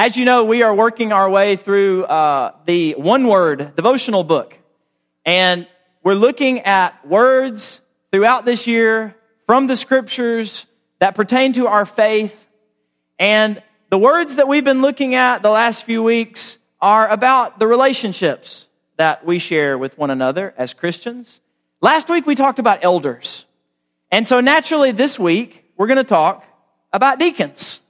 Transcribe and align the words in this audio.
As 0.00 0.16
you 0.16 0.24
know, 0.24 0.44
we 0.44 0.62
are 0.62 0.74
working 0.74 1.12
our 1.12 1.28
way 1.28 1.56
through 1.56 2.04
uh, 2.04 2.54
the 2.64 2.92
one 2.94 3.26
word 3.26 3.76
devotional 3.76 4.24
book. 4.24 4.56
And 5.26 5.66
we're 6.02 6.14
looking 6.14 6.60
at 6.60 7.06
words 7.06 7.82
throughout 8.10 8.46
this 8.46 8.66
year 8.66 9.14
from 9.44 9.66
the 9.66 9.76
scriptures 9.76 10.64
that 11.00 11.14
pertain 11.14 11.52
to 11.52 11.66
our 11.66 11.84
faith. 11.84 12.48
And 13.18 13.62
the 13.90 13.98
words 13.98 14.36
that 14.36 14.48
we've 14.48 14.64
been 14.64 14.80
looking 14.80 15.16
at 15.16 15.42
the 15.42 15.50
last 15.50 15.84
few 15.84 16.02
weeks 16.02 16.56
are 16.80 17.06
about 17.06 17.58
the 17.58 17.66
relationships 17.66 18.68
that 18.96 19.26
we 19.26 19.38
share 19.38 19.76
with 19.76 19.98
one 19.98 20.08
another 20.08 20.54
as 20.56 20.72
Christians. 20.72 21.42
Last 21.82 22.08
week 22.08 22.26
we 22.26 22.34
talked 22.34 22.58
about 22.58 22.82
elders. 22.82 23.44
And 24.10 24.26
so 24.26 24.40
naturally 24.40 24.92
this 24.92 25.18
week 25.18 25.70
we're 25.76 25.88
going 25.88 25.98
to 25.98 26.04
talk 26.04 26.42
about 26.90 27.18
deacons. 27.18 27.80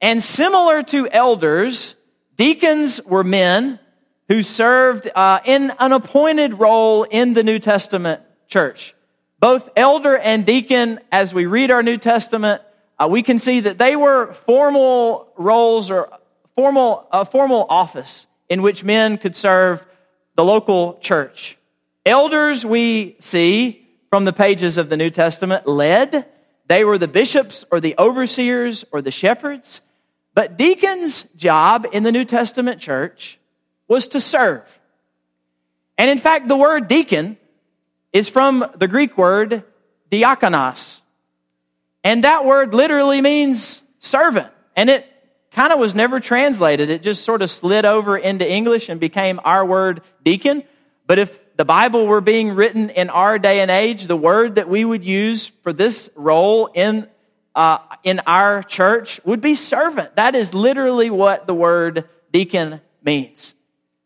And 0.00 0.22
similar 0.22 0.82
to 0.84 1.08
elders, 1.08 1.94
deacons 2.36 3.02
were 3.04 3.24
men 3.24 3.78
who 4.28 4.42
served 4.42 5.10
uh, 5.14 5.40
in 5.44 5.72
an 5.78 5.92
appointed 5.92 6.58
role 6.58 7.02
in 7.02 7.34
the 7.34 7.42
New 7.42 7.58
Testament 7.58 8.22
church. 8.46 8.94
Both 9.40 9.70
elder 9.76 10.16
and 10.16 10.46
deacon, 10.46 11.00
as 11.10 11.34
we 11.34 11.46
read 11.46 11.70
our 11.70 11.82
New 11.82 11.98
Testament, 11.98 12.62
uh, 12.98 13.08
we 13.08 13.22
can 13.22 13.38
see 13.38 13.60
that 13.60 13.78
they 13.78 13.96
were 13.96 14.32
formal 14.32 15.32
roles 15.36 15.90
or 15.90 16.10
formal, 16.54 17.08
a 17.10 17.24
formal 17.24 17.66
office 17.68 18.26
in 18.48 18.62
which 18.62 18.84
men 18.84 19.18
could 19.18 19.36
serve 19.36 19.84
the 20.36 20.44
local 20.44 20.98
church. 21.00 21.58
Elders, 22.06 22.64
we 22.64 23.16
see 23.20 23.86
from 24.10 24.24
the 24.24 24.32
pages 24.32 24.76
of 24.76 24.88
the 24.88 24.96
New 24.96 25.10
Testament, 25.10 25.66
led. 25.66 26.26
They 26.66 26.84
were 26.84 26.98
the 26.98 27.08
bishops 27.08 27.64
or 27.70 27.80
the 27.80 27.94
overseers 27.98 28.84
or 28.92 29.02
the 29.02 29.10
shepherds. 29.10 29.80
But 30.34 30.56
deacons' 30.56 31.24
job 31.36 31.86
in 31.92 32.02
the 32.02 32.12
New 32.12 32.24
Testament 32.24 32.80
church 32.80 33.38
was 33.88 34.08
to 34.08 34.20
serve. 34.20 34.78
And 35.98 36.08
in 36.08 36.18
fact, 36.18 36.48
the 36.48 36.56
word 36.56 36.88
deacon 36.88 37.36
is 38.12 38.28
from 38.28 38.64
the 38.76 38.88
Greek 38.88 39.18
word 39.18 39.64
diakonos. 40.10 41.02
And 42.02 42.24
that 42.24 42.44
word 42.44 42.74
literally 42.74 43.20
means 43.20 43.82
servant. 43.98 44.48
And 44.76 44.88
it 44.88 45.06
kind 45.52 45.72
of 45.72 45.78
was 45.78 45.94
never 45.94 46.20
translated. 46.20 46.90
It 46.90 47.02
just 47.02 47.24
sort 47.24 47.42
of 47.42 47.50
slid 47.50 47.84
over 47.84 48.16
into 48.16 48.48
English 48.48 48.88
and 48.88 49.00
became 49.00 49.40
our 49.44 49.64
word 49.64 50.02
deacon. 50.24 50.62
But 51.06 51.18
if 51.18 51.56
the 51.56 51.64
Bible 51.64 52.06
were 52.06 52.20
being 52.20 52.52
written 52.52 52.90
in 52.90 53.10
our 53.10 53.38
day 53.38 53.60
and 53.60 53.70
age, 53.70 54.06
the 54.06 54.16
word 54.16 54.54
that 54.54 54.68
we 54.68 54.84
would 54.84 55.04
use 55.04 55.48
for 55.62 55.72
this 55.72 56.08
role 56.14 56.68
in 56.68 57.08
uh, 57.54 57.78
in 58.04 58.20
our 58.26 58.62
church 58.62 59.20
would 59.24 59.40
be 59.40 59.54
servant. 59.54 60.16
That 60.16 60.34
is 60.34 60.54
literally 60.54 61.10
what 61.10 61.46
the 61.46 61.54
word 61.54 62.08
deacon 62.32 62.80
means. 63.02 63.54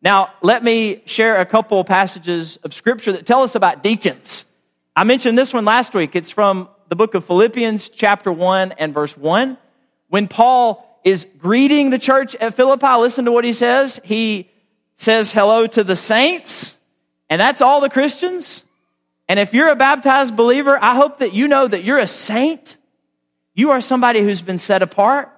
Now, 0.02 0.30
let 0.42 0.62
me 0.62 1.02
share 1.06 1.40
a 1.40 1.46
couple 1.46 1.82
passages 1.84 2.58
of 2.58 2.74
scripture 2.74 3.12
that 3.12 3.26
tell 3.26 3.42
us 3.42 3.54
about 3.54 3.82
deacons. 3.82 4.44
I 4.94 5.04
mentioned 5.04 5.38
this 5.38 5.54
one 5.54 5.64
last 5.64 5.94
week. 5.94 6.14
It's 6.14 6.30
from 6.30 6.68
the 6.88 6.96
book 6.96 7.14
of 7.14 7.24
Philippians, 7.24 7.88
chapter 7.88 8.30
1 8.30 8.72
and 8.72 8.92
verse 8.92 9.16
1. 9.16 9.56
When 10.08 10.28
Paul 10.28 11.00
is 11.04 11.26
greeting 11.38 11.90
the 11.90 11.98
church 11.98 12.34
at 12.36 12.54
Philippi, 12.54 12.94
listen 12.98 13.24
to 13.24 13.32
what 13.32 13.44
he 13.44 13.52
says. 13.52 13.98
He 14.04 14.50
says 14.96 15.32
hello 15.32 15.66
to 15.66 15.82
the 15.82 15.96
saints, 15.96 16.76
and 17.28 17.40
that's 17.40 17.60
all 17.60 17.80
the 17.80 17.90
Christians. 17.90 18.62
And 19.28 19.40
if 19.40 19.54
you're 19.54 19.70
a 19.70 19.76
baptized 19.76 20.36
believer, 20.36 20.78
I 20.80 20.94
hope 20.94 21.18
that 21.18 21.32
you 21.32 21.48
know 21.48 21.66
that 21.66 21.82
you're 21.82 21.98
a 21.98 22.06
saint 22.06 22.76
you 23.54 23.70
are 23.70 23.80
somebody 23.80 24.20
who's 24.20 24.42
been 24.42 24.58
set 24.58 24.82
apart. 24.82 25.30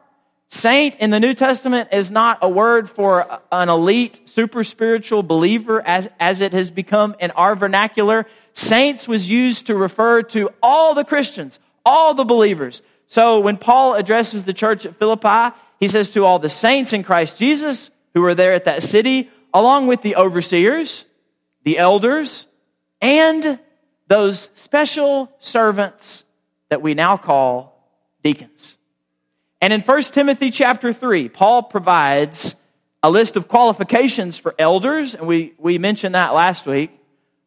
Saint 0.49 0.95
in 0.97 1.11
the 1.11 1.21
New 1.21 1.35
Testament 1.35 1.91
is 1.93 2.11
not 2.11 2.39
a 2.41 2.49
word 2.49 2.89
for 2.89 3.41
an 3.51 3.69
elite, 3.69 4.21
super 4.25 4.63
spiritual 4.65 5.23
believer 5.23 5.85
as, 5.87 6.09
as 6.21 6.41
it 6.41 6.53
has 6.53 6.71
become 6.71 7.17
in 7.19 7.33
our 7.33 7.57
vernacular. 7.57 8.27
Saints 8.55 9.09
was 9.09 9.29
used 9.29 9.67
to 9.67 9.75
refer 9.75 10.23
to 10.23 10.51
all 10.63 10.95
the 10.95 11.05
Christians, 11.05 11.59
all 11.85 12.15
the 12.15 12.25
believers. 12.25 12.81
So 13.07 13.41
when 13.41 13.57
Paul 13.57 13.95
addresses 13.95 14.45
the 14.45 14.53
church 14.53 14.87
at 14.87 14.97
Philippi, 14.97 15.55
he 15.79 15.89
says 15.89 16.11
to 16.11 16.25
all 16.25 16.39
the 16.39 16.49
saints 16.49 16.93
in 16.93 17.03
Christ 17.03 17.39
Jesus 17.39 17.91
who 18.15 18.25
are 18.25 18.35
there 18.35 18.55
at 18.55 18.65
that 18.65 18.83
city, 18.83 19.31
along 19.53 19.89
with 19.89 20.01
the 20.01 20.17
overseers, 20.17 21.05
the 21.65 21.77
elders, 21.77 22.47
and 23.03 23.59
those 24.09 24.49
special 24.55 25.31
servants 25.39 26.25
that 26.71 26.81
we 26.81 26.95
now 26.95 27.17
call 27.17 27.76
deacons. 28.27 28.77
And 29.61 29.73
in 29.73 29.81
1 29.81 30.03
Timothy 30.03 30.51
chapter 30.51 30.93
3, 30.93 31.29
Paul 31.29 31.63
provides 31.63 32.57
a 33.01 33.09
list 33.09 33.37
of 33.37 33.47
qualifications 33.47 34.37
for 34.37 34.53
elders, 34.59 35.15
and 35.15 35.29
we, 35.29 35.55
we 35.59 35.79
mentioned 35.79 36.17
that 36.17 36.35
last 36.35 36.67
week. 36.67 36.91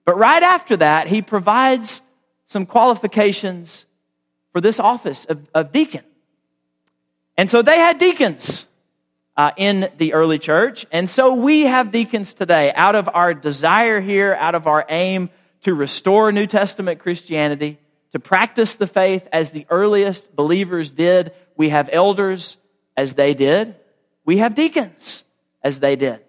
But 0.06 0.18
right 0.18 0.41
after 0.41 0.78
that, 0.78 1.07
he 1.07 1.22
provides 1.22 2.00
some 2.45 2.66
qualifications 2.66 3.85
for 4.53 4.62
this 4.62 4.79
office 4.79 5.25
of, 5.25 5.45
of 5.53 5.73
deacon. 5.73 6.06
And 7.35 7.50
so 7.50 7.62
they 7.62 7.78
had 7.78 7.97
deacons 7.97 8.66
uh, 9.35 9.51
in 9.57 9.89
the 9.97 10.13
early 10.13 10.39
church, 10.39 10.85
and 10.94 11.09
so 11.09 11.34
we 11.34 11.63
have 11.63 11.91
deacons 11.91 12.34
today 12.34 12.72
out 12.73 12.95
of 12.95 13.09
our 13.13 13.34
desire 13.34 14.00
here, 14.00 14.34
out 14.34 14.56
of 14.56 14.66
our 14.66 14.85
aim 14.88 15.29
to 15.63 15.73
restore 15.73 16.31
New 16.31 16.47
Testament 16.47 17.00
Christianity 17.00 17.79
to 18.12 18.20
practice 18.20 18.75
the 18.75 18.88
faith 18.88 19.28
as 19.31 19.52
the 19.52 19.66
earliest 19.70 20.36
believers 20.36 20.90
did. 20.90 21.31
We 21.56 21.70
have 21.70 21.90
elders 21.92 22.58
as 22.97 23.14
they 23.14 23.34
did. 23.34 23.75
We 24.25 24.38
have 24.38 24.56
deacons 24.56 25.24
as 25.64 25.80
they 25.80 25.96
did. 25.96 26.19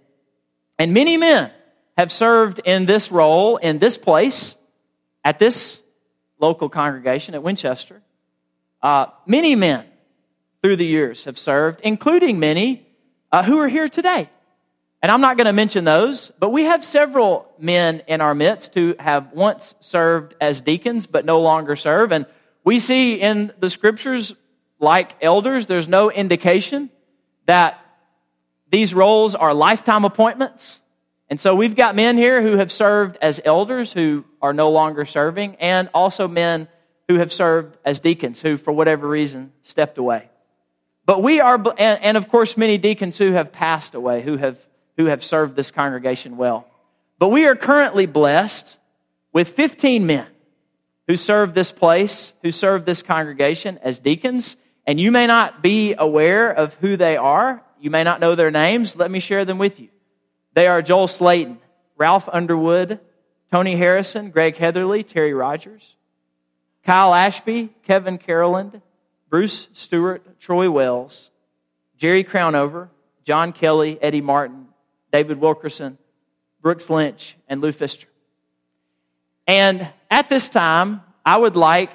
And 0.78 0.92
many 0.94 1.16
men 1.16 1.50
have 1.96 2.10
served 2.10 2.60
in 2.64 2.86
this 2.86 3.10
role 3.10 3.56
in 3.56 3.78
this 3.78 3.98
place 3.98 4.56
at 5.24 5.38
this 5.38 5.80
local 6.38 6.68
congregation 6.68 7.34
at 7.34 7.42
Winchester. 7.42 8.00
Uh, 8.82 9.06
many 9.26 9.54
men 9.54 9.84
through 10.62 10.76
the 10.76 10.86
years 10.86 11.24
have 11.24 11.38
served, 11.38 11.80
including 11.82 12.38
many 12.38 12.86
uh, 13.32 13.42
who 13.42 13.58
are 13.58 13.68
here 13.68 13.88
today. 13.88 14.28
And 15.02 15.10
I'm 15.10 15.22
not 15.22 15.38
going 15.38 15.46
to 15.46 15.52
mention 15.52 15.84
those, 15.84 16.30
but 16.38 16.50
we 16.50 16.64
have 16.64 16.84
several 16.84 17.50
men 17.58 18.02
in 18.06 18.20
our 18.20 18.34
midst 18.34 18.74
who 18.74 18.94
have 18.98 19.32
once 19.32 19.74
served 19.80 20.34
as 20.40 20.60
deacons 20.60 21.06
but 21.06 21.24
no 21.24 21.40
longer 21.40 21.74
serve. 21.74 22.12
And 22.12 22.26
we 22.64 22.78
see 22.80 23.14
in 23.14 23.52
the 23.58 23.70
scriptures, 23.70 24.34
like 24.78 25.16
elders, 25.22 25.66
there's 25.66 25.88
no 25.88 26.10
indication 26.10 26.90
that 27.46 27.82
these 28.70 28.92
roles 28.92 29.34
are 29.34 29.54
lifetime 29.54 30.04
appointments. 30.04 30.80
And 31.30 31.40
so 31.40 31.54
we've 31.54 31.76
got 31.76 31.96
men 31.96 32.18
here 32.18 32.42
who 32.42 32.58
have 32.58 32.70
served 32.70 33.16
as 33.22 33.40
elders 33.44 33.92
who 33.92 34.24
are 34.42 34.52
no 34.52 34.70
longer 34.70 35.04
serving, 35.04 35.56
and 35.56 35.88
also 35.94 36.28
men 36.28 36.68
who 37.08 37.18
have 37.18 37.32
served 37.32 37.76
as 37.84 38.00
deacons 38.00 38.40
who, 38.40 38.56
for 38.56 38.72
whatever 38.72 39.08
reason, 39.08 39.52
stepped 39.62 39.96
away. 39.96 40.28
But 41.06 41.22
we 41.22 41.40
are, 41.40 41.60
and, 41.78 42.16
of 42.16 42.28
course, 42.28 42.56
many 42.56 42.78
deacons 42.78 43.16
who 43.16 43.32
have 43.32 43.50
passed 43.50 43.94
away, 43.94 44.22
who 44.22 44.36
have 44.36 44.64
who 45.00 45.06
have 45.06 45.24
served 45.24 45.56
this 45.56 45.70
congregation 45.70 46.36
well. 46.36 46.66
But 47.18 47.28
we 47.28 47.46
are 47.46 47.56
currently 47.56 48.04
blessed 48.04 48.76
with 49.32 49.48
15 49.48 50.04
men 50.04 50.26
who 51.08 51.16
serve 51.16 51.54
this 51.54 51.72
place, 51.72 52.34
who 52.42 52.50
serve 52.50 52.84
this 52.84 53.00
congregation 53.00 53.78
as 53.82 53.98
deacons. 53.98 54.56
And 54.86 55.00
you 55.00 55.10
may 55.10 55.26
not 55.26 55.62
be 55.62 55.94
aware 55.96 56.50
of 56.50 56.74
who 56.74 56.98
they 56.98 57.16
are. 57.16 57.62
You 57.80 57.90
may 57.90 58.04
not 58.04 58.20
know 58.20 58.34
their 58.34 58.50
names. 58.50 58.94
Let 58.94 59.10
me 59.10 59.20
share 59.20 59.46
them 59.46 59.56
with 59.56 59.80
you. 59.80 59.88
They 60.52 60.66
are 60.66 60.82
Joel 60.82 61.08
Slayton, 61.08 61.58
Ralph 61.96 62.28
Underwood, 62.30 63.00
Tony 63.50 63.76
Harrison, 63.76 64.30
Greg 64.30 64.56
Heatherly, 64.56 65.02
Terry 65.02 65.32
Rogers, 65.32 65.96
Kyle 66.84 67.14
Ashby, 67.14 67.70
Kevin 67.84 68.18
Caroland, 68.18 68.82
Bruce 69.30 69.68
Stewart, 69.72 70.38
Troy 70.40 70.70
Wells, 70.70 71.30
Jerry 71.96 72.22
Crownover, 72.22 72.90
John 73.24 73.52
Kelly, 73.52 73.98
Eddie 74.02 74.20
Martin, 74.20 74.66
David 75.12 75.40
Wilkerson, 75.40 75.98
Brooks 76.60 76.90
Lynch, 76.90 77.36
and 77.48 77.60
Lou 77.60 77.72
Fister. 77.72 78.06
And 79.46 79.88
at 80.10 80.28
this 80.28 80.48
time, 80.48 81.02
I 81.24 81.36
would 81.36 81.56
like, 81.56 81.90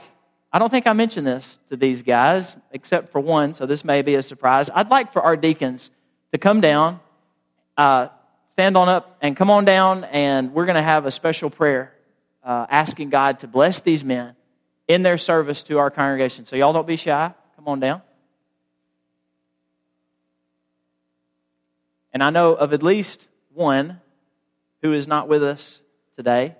I 0.51 0.59
don't 0.59 0.69
think 0.69 0.87
I 0.87 0.93
mentioned 0.93 1.25
this 1.25 1.59
to 1.69 1.77
these 1.77 2.01
guys, 2.01 2.55
except 2.71 3.11
for 3.11 3.19
one, 3.19 3.53
so 3.53 3.65
this 3.65 3.83
may 3.83 4.01
be 4.01 4.15
a 4.15 4.23
surprise. 4.23 4.69
I'd 4.73 4.89
like 4.89 5.13
for 5.13 5.21
our 5.21 5.37
deacons 5.37 5.89
to 6.31 6.37
come 6.37 6.61
down, 6.61 6.99
uh, 7.77 8.09
stand 8.49 8.77
on 8.77 8.89
up, 8.89 9.17
and 9.21 9.37
come 9.37 9.49
on 9.49 9.65
down, 9.65 10.03
and 10.05 10.53
we're 10.53 10.65
going 10.65 10.75
to 10.75 10.81
have 10.81 11.05
a 11.05 11.11
special 11.11 11.49
prayer 11.49 11.93
uh, 12.43 12.65
asking 12.69 13.09
God 13.09 13.39
to 13.39 13.47
bless 13.47 13.79
these 13.79 14.03
men 14.03 14.35
in 14.87 15.01
their 15.01 15.17
service 15.17 15.63
to 15.63 15.79
our 15.79 15.89
congregation. 15.89 16.45
So, 16.45 16.55
y'all 16.55 16.73
don't 16.73 16.87
be 16.87 16.95
shy. 16.95 17.33
Come 17.55 17.67
on 17.67 17.79
down. 17.79 18.01
And 22.15 22.23
I 22.23 22.29
know 22.29 22.53
of 22.53 22.71
at 22.71 22.81
least 22.81 23.27
one 23.53 23.99
who 24.81 24.93
is 24.93 25.05
not 25.05 25.27
with 25.27 25.43
us 25.43 25.81
today. 26.15 26.55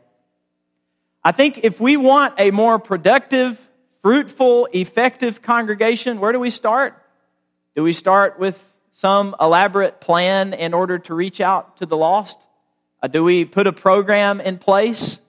I 1.23 1.31
think 1.31 1.61
if 1.63 1.79
we 1.79 1.95
want 1.95 2.33
a 2.37 2.51
more 2.51 2.77
productive, 2.77 3.57
fruitful, 4.01 4.67
effective 4.73 5.41
congregation, 5.41 6.19
where 6.19 6.33
do 6.33 6.41
we 6.41 6.49
start? 6.49 7.01
Do 7.73 7.83
we 7.83 7.93
start 7.93 8.37
with 8.37 8.61
some 8.91 9.33
elaborate 9.39 10.01
plan 10.01 10.53
in 10.53 10.73
order 10.73 10.99
to 10.99 11.13
reach 11.13 11.39
out 11.39 11.77
to 11.77 11.85
the 11.85 11.95
lost? 11.95 12.37
Uh, 13.01 13.07
do 13.07 13.23
we 13.23 13.45
put 13.45 13.65
a 13.65 13.71
program 13.71 14.41
in 14.41 14.57
place? 14.57 15.19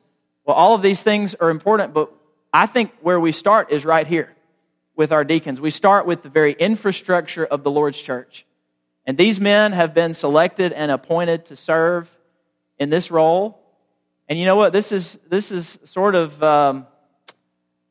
Well, 0.45 0.57
all 0.57 0.75
of 0.75 0.83
these 0.83 1.05
things 1.05 1.37
are 1.37 1.51
important, 1.51 1.95
but 1.95 2.13
I 2.53 2.67
think 2.67 2.91
where 3.01 3.21
we 3.21 3.31
start 3.31 3.71
is 3.71 3.85
right 3.85 4.09
here 4.09 4.35
with 4.97 5.13
our 5.13 5.23
deacons. 5.23 5.61
We 5.61 5.71
start 5.71 6.05
with 6.05 6.25
the 6.25 6.31
very 6.31 6.53
infrastructure 6.53 7.47
of 7.47 7.63
the 7.63 7.71
Lord's 7.71 8.03
church. 8.03 8.45
And 9.07 9.17
these 9.17 9.41
men 9.41 9.73
have 9.73 9.95
been 9.95 10.15
selected 10.15 10.73
and 10.73 10.91
appointed 10.91 11.47
to 11.47 11.57
serve 11.57 12.11
in 12.79 12.91
this 12.91 13.11
role. 13.11 13.63
And 14.29 14.39
you 14.39 14.45
know 14.45 14.57
what? 14.57 14.73
This 14.73 14.91
is, 14.91 15.19
this 15.29 15.53
is 15.53 15.79
sort 15.85 16.17
of 16.17 16.43
um, 16.43 16.87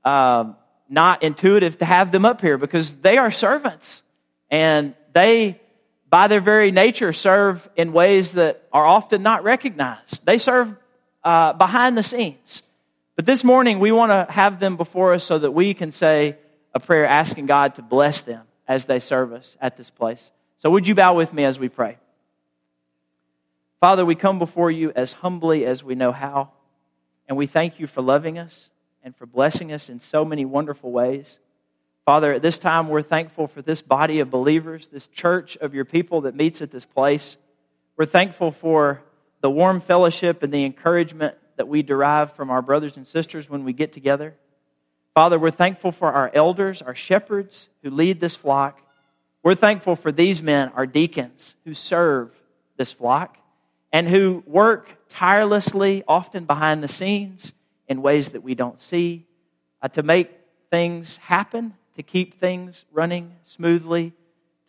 uh, 0.04 0.52
not 0.90 1.24
intuitive 1.24 1.78
to 1.78 1.86
have 1.86 2.12
them 2.12 2.26
up 2.26 2.42
here 2.42 2.58
because 2.58 2.96
they 2.96 3.18
are 3.18 3.32
servants. 3.32 4.04
And 4.52 4.94
they, 5.14 5.62
by 6.10 6.28
their 6.28 6.42
very 6.42 6.72
nature, 6.72 7.14
serve 7.14 7.68
in 7.78 7.94
ways 7.94 8.34
that 8.34 8.68
are 8.74 8.86
often 8.86 9.24
not 9.24 9.44
recognized. 9.44 10.26
They 10.26 10.38
serve 10.38 10.76
uh, 11.24 11.54
behind 11.54 11.98
the 11.98 12.04
scenes. 12.04 12.62
But 13.16 13.26
this 13.26 13.46
morning, 13.46 13.80
we 13.80 13.94
want 13.94 14.12
to 14.12 14.32
have 14.32 14.60
them 14.60 14.76
before 14.76 15.14
us 15.14 15.24
so 15.24 15.40
that 15.40 15.52
we 15.52 15.74
can 15.74 15.92
say 15.92 16.38
a 16.74 16.82
prayer 16.82 17.06
asking 17.06 17.46
God 17.46 17.76
to 17.76 17.82
bless 17.82 18.20
them 18.22 18.46
as 18.68 18.86
they 18.86 19.00
serve 19.00 19.32
us 19.32 19.56
at 19.62 19.78
this 19.78 19.90
place. 19.90 20.32
So, 20.58 20.70
would 20.70 20.88
you 20.88 20.96
bow 20.96 21.14
with 21.14 21.34
me 21.34 21.44
as 21.44 21.60
we 21.60 21.70
pray? 21.70 21.98
Father, 23.80 24.06
we 24.06 24.16
come 24.16 24.40
before 24.40 24.72
you 24.72 24.92
as 24.96 25.14
humbly 25.14 25.66
as 25.66 25.84
we 25.84 25.96
know 25.96 26.12
how, 26.12 26.52
and 27.28 27.38
we 27.38 27.46
thank 27.46 27.80
you 27.80 27.88
for 27.88 28.02
loving 28.02 28.38
us 28.38 28.70
and 29.04 29.16
for 29.16 29.26
blessing 29.26 29.72
us 29.72 29.90
in 29.90 30.00
so 30.00 30.26
many 30.26 30.46
wonderful 30.46 30.92
ways. 30.92 31.38
Father, 32.06 32.34
at 32.34 32.42
this 32.42 32.58
time, 32.58 32.88
we're 32.88 33.02
thankful 33.02 33.48
for 33.48 33.62
this 33.62 33.82
body 33.82 34.20
of 34.20 34.30
believers, 34.30 34.88
this 34.88 35.08
church 35.08 35.58
of 35.58 35.74
your 35.74 35.86
people 35.86 36.22
that 36.22 36.36
meets 36.36 36.62
at 36.62 36.72
this 36.72 36.86
place. 36.86 37.38
We're 37.98 38.06
thankful 38.06 38.52
for 38.52 39.02
the 39.42 39.50
warm 39.50 39.82
fellowship 39.82 40.42
and 40.44 40.54
the 40.54 40.66
encouragement 40.66 41.36
that 41.58 41.68
we 41.68 41.82
derive 41.82 42.34
from 42.34 42.50
our 42.50 42.62
brothers 42.62 42.98
and 42.98 43.06
sisters 43.06 43.50
when 43.50 43.64
we 43.64 43.74
get 43.74 43.94
together. 43.94 44.36
Father, 45.14 45.40
we're 45.40 45.52
thankful 45.52 45.92
for 45.92 46.12
our 46.12 46.30
elders, 46.34 46.82
our 46.82 46.96
shepherds 46.96 47.70
who 47.82 47.90
lead 47.90 48.20
this 48.20 48.36
flock. 48.36 48.82
We're 49.46 49.54
thankful 49.54 49.96
for 49.96 50.12
these 50.12 50.42
men, 50.42 50.72
our 50.74 50.88
deacons, 50.88 51.54
who 51.66 51.76
serve 51.76 52.32
this 52.78 52.92
flock 52.92 53.38
and 53.94 54.10
who 54.10 54.44
work 54.48 54.98
tirelessly, 55.08 56.04
often 56.08 56.46
behind 56.46 56.84
the 56.84 56.88
scenes, 56.88 57.54
in 57.88 58.02
ways 58.02 58.30
that 58.30 58.42
we 58.42 58.56
don't 58.56 58.80
see, 58.80 59.28
uh, 59.84 59.88
to 59.90 60.02
make 60.02 60.32
things 60.72 61.18
happen, 61.18 61.76
to 61.96 62.02
keep 62.02 62.40
things 62.40 62.86
running 62.92 63.36
smoothly, 63.44 64.14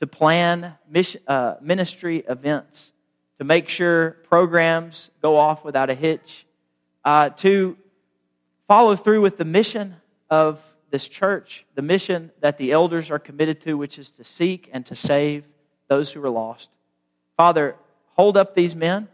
to 0.00 0.06
plan 0.06 0.74
mission, 0.90 1.22
uh, 1.26 1.54
ministry 1.62 2.18
events, 2.28 2.92
to 3.38 3.44
make 3.44 3.70
sure 3.70 4.18
programs 4.28 5.10
go 5.22 5.38
off 5.38 5.64
without 5.64 5.88
a 5.88 5.94
hitch, 5.94 6.44
uh, 7.02 7.30
to 7.30 7.78
follow 8.68 8.94
through 8.94 9.22
with 9.22 9.38
the 9.38 9.46
mission 9.46 9.96
of 10.28 10.62
this 10.96 11.08
church, 11.08 11.66
the 11.74 11.82
mission 11.82 12.30
that 12.40 12.56
the 12.56 12.72
elders 12.72 13.10
are 13.10 13.18
committed 13.18 13.60
to, 13.60 13.74
which 13.74 13.98
is 13.98 14.08
to 14.08 14.24
seek 14.24 14.70
and 14.72 14.86
to 14.86 14.96
save 14.96 15.44
those 15.88 16.10
who 16.10 16.24
are 16.24 16.30
lost. 16.30 16.70
Father, 17.36 17.76
hold 18.14 18.34
up 18.34 18.54
these 18.54 18.74
men, 18.74 19.06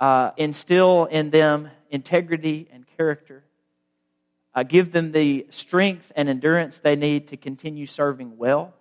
uh, 0.00 0.32
instill 0.36 1.04
in 1.04 1.30
them 1.30 1.70
integrity 1.88 2.66
and 2.72 2.84
character, 2.96 3.44
uh, 4.56 4.64
give 4.64 4.90
them 4.90 5.12
the 5.12 5.46
strength 5.50 6.10
and 6.16 6.28
endurance 6.28 6.78
they 6.78 6.96
need 6.96 7.28
to 7.28 7.36
continue 7.36 7.86
serving 7.86 8.36
well. 8.36 8.74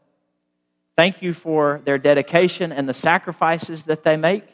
Thank 0.98 1.22
you 1.22 1.34
for 1.34 1.82
their 1.86 2.00
dedication 2.00 2.72
and 2.72 2.90
the 2.90 2.96
sacrifices 2.96 3.84
that 3.84 4.02
they 4.02 4.18
make, 4.18 4.46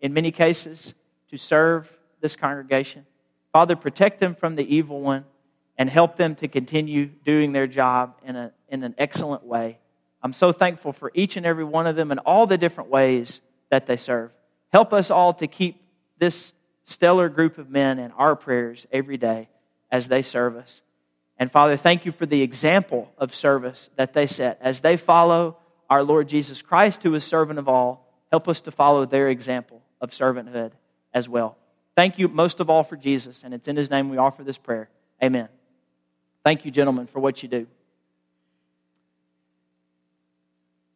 in 0.00 0.14
many 0.14 0.30
cases, 0.30 0.94
to 1.30 1.36
serve 1.36 1.86
this 2.22 2.34
congregation. 2.34 3.04
Father, 3.52 3.76
protect 3.76 4.20
them 4.20 4.34
from 4.34 4.56
the 4.56 4.74
evil 4.74 5.02
one 5.02 5.26
and 5.76 5.90
help 5.90 6.16
them 6.16 6.34
to 6.36 6.48
continue 6.48 7.06
doing 7.06 7.52
their 7.52 7.66
job 7.66 8.16
in, 8.24 8.36
a, 8.36 8.52
in 8.68 8.84
an 8.84 8.94
excellent 8.98 9.44
way. 9.44 9.78
I'm 10.22 10.32
so 10.32 10.52
thankful 10.52 10.92
for 10.92 11.10
each 11.14 11.36
and 11.36 11.44
every 11.44 11.64
one 11.64 11.86
of 11.86 11.96
them 11.96 12.10
and 12.10 12.20
all 12.20 12.46
the 12.46 12.58
different 12.58 12.90
ways 12.90 13.40
that 13.70 13.86
they 13.86 13.96
serve. 13.96 14.32
Help 14.72 14.92
us 14.92 15.10
all 15.10 15.34
to 15.34 15.46
keep 15.46 15.82
this 16.18 16.52
stellar 16.84 17.28
group 17.28 17.58
of 17.58 17.68
men 17.68 17.98
in 17.98 18.10
our 18.12 18.36
prayers 18.36 18.86
every 18.92 19.16
day 19.16 19.48
as 19.90 20.08
they 20.08 20.22
serve 20.22 20.56
us. 20.56 20.82
And 21.38 21.50
Father, 21.50 21.76
thank 21.76 22.06
you 22.06 22.12
for 22.12 22.26
the 22.26 22.42
example 22.42 23.12
of 23.18 23.34
service 23.34 23.90
that 23.96 24.12
they 24.12 24.26
set. 24.26 24.58
As 24.60 24.80
they 24.80 24.96
follow 24.96 25.58
our 25.90 26.02
Lord 26.02 26.28
Jesus 26.28 26.62
Christ, 26.62 27.02
who 27.02 27.14
is 27.14 27.24
servant 27.24 27.58
of 27.58 27.68
all, 27.68 28.08
help 28.30 28.48
us 28.48 28.60
to 28.62 28.70
follow 28.70 29.04
their 29.04 29.28
example 29.28 29.82
of 30.00 30.10
servanthood 30.10 30.72
as 31.12 31.28
well. 31.28 31.56
Thank 31.96 32.18
you 32.18 32.28
most 32.28 32.60
of 32.60 32.70
all 32.70 32.82
for 32.82 32.96
Jesus, 32.96 33.42
and 33.44 33.54
it's 33.54 33.68
in 33.68 33.76
his 33.76 33.90
name 33.90 34.10
we 34.10 34.16
offer 34.16 34.42
this 34.42 34.58
prayer. 34.58 34.88
Amen. 35.22 35.48
Thank 36.44 36.66
you, 36.66 36.70
gentlemen, 36.70 37.06
for 37.06 37.20
what 37.20 37.42
you 37.42 37.48
do. 37.48 37.66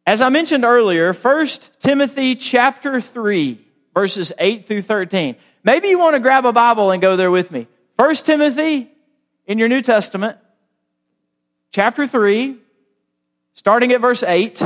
As 0.05 0.21
I 0.21 0.29
mentioned 0.29 0.63
earlier, 0.63 1.11
1 1.11 1.47
Timothy 1.79 2.35
chapter 2.35 3.01
3, 3.01 3.59
verses 3.93 4.31
8 4.37 4.65
through 4.65 4.83
13. 4.83 5.35
Maybe 5.63 5.89
you 5.89 5.99
want 5.99 6.15
to 6.15 6.19
grab 6.19 6.45
a 6.45 6.53
Bible 6.53 6.91
and 6.91 7.01
go 7.01 7.15
there 7.15 7.31
with 7.31 7.51
me. 7.51 7.67
1 7.97 8.15
Timothy 8.15 8.91
in 9.45 9.57
your 9.57 9.67
New 9.67 9.81
Testament, 9.81 10.37
chapter 11.71 12.07
3, 12.07 12.57
starting 13.55 13.91
at 13.91 14.01
verse 14.01 14.23
8, 14.23 14.61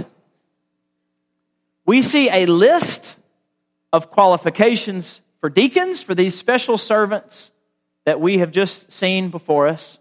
we 1.86 2.02
see 2.02 2.30
a 2.30 2.46
list 2.46 3.16
of 3.92 4.10
qualifications 4.10 5.22
for 5.40 5.50
deacons, 5.50 6.04
for 6.04 6.14
these 6.16 6.36
special 6.36 6.78
servants 6.78 7.52
that 8.06 8.20
we 8.20 8.38
have 8.40 8.52
just 8.52 8.92
seen 8.92 9.30
before 9.30 9.68
us. 9.68 9.98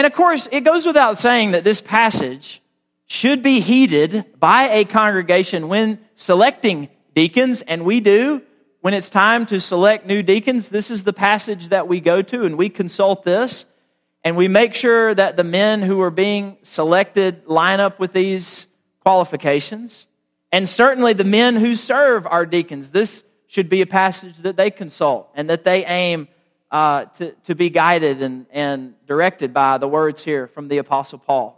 And 0.00 0.06
of 0.06 0.14
course, 0.14 0.48
it 0.50 0.62
goes 0.62 0.86
without 0.86 1.18
saying 1.18 1.50
that 1.50 1.62
this 1.62 1.82
passage 1.82 2.62
should 3.04 3.42
be 3.42 3.60
heeded 3.60 4.24
by 4.40 4.70
a 4.70 4.86
congregation 4.86 5.68
when 5.68 5.98
selecting 6.14 6.88
deacons, 7.14 7.60
and 7.60 7.84
we 7.84 8.00
do. 8.00 8.40
When 8.80 8.94
it's 8.94 9.10
time 9.10 9.44
to 9.44 9.60
select 9.60 10.06
new 10.06 10.22
deacons, 10.22 10.70
this 10.70 10.90
is 10.90 11.04
the 11.04 11.12
passage 11.12 11.68
that 11.68 11.86
we 11.86 12.00
go 12.00 12.22
to, 12.22 12.46
and 12.46 12.56
we 12.56 12.70
consult 12.70 13.24
this, 13.24 13.66
and 14.24 14.38
we 14.38 14.48
make 14.48 14.74
sure 14.74 15.14
that 15.14 15.36
the 15.36 15.44
men 15.44 15.82
who 15.82 16.00
are 16.00 16.10
being 16.10 16.56
selected 16.62 17.46
line 17.46 17.78
up 17.78 18.00
with 18.00 18.14
these 18.14 18.68
qualifications. 19.00 20.06
And 20.50 20.66
certainly 20.66 21.12
the 21.12 21.24
men 21.24 21.56
who 21.56 21.74
serve 21.74 22.26
our 22.26 22.46
deacons, 22.46 22.88
this 22.88 23.22
should 23.48 23.68
be 23.68 23.82
a 23.82 23.86
passage 23.86 24.38
that 24.38 24.56
they 24.56 24.70
consult 24.70 25.28
and 25.34 25.50
that 25.50 25.64
they 25.64 25.84
aim 25.84 26.28
uh, 26.70 27.06
to, 27.06 27.32
to 27.46 27.54
be 27.54 27.70
guided 27.70 28.22
and, 28.22 28.46
and 28.50 28.94
directed 29.06 29.52
by 29.52 29.78
the 29.78 29.88
words 29.88 30.22
here 30.22 30.46
from 30.46 30.68
the 30.68 30.78
Apostle 30.78 31.18
Paul. 31.18 31.56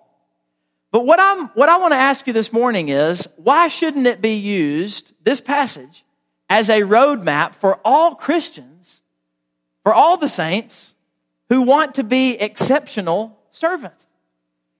But 0.90 1.06
what, 1.06 1.20
I'm, 1.20 1.48
what 1.48 1.68
I 1.68 1.78
want 1.78 1.92
to 1.92 1.98
ask 1.98 2.26
you 2.26 2.32
this 2.32 2.52
morning 2.52 2.88
is 2.90 3.26
why 3.36 3.68
shouldn't 3.68 4.06
it 4.06 4.20
be 4.20 4.34
used, 4.34 5.14
this 5.24 5.40
passage, 5.40 6.04
as 6.50 6.68
a 6.68 6.82
roadmap 6.82 7.54
for 7.54 7.80
all 7.84 8.14
Christians, 8.14 9.00
for 9.82 9.94
all 9.94 10.18
the 10.18 10.28
saints 10.28 10.94
who 11.48 11.62
want 11.62 11.94
to 11.94 12.04
be 12.04 12.32
exceptional 12.32 13.38
servants? 13.52 14.06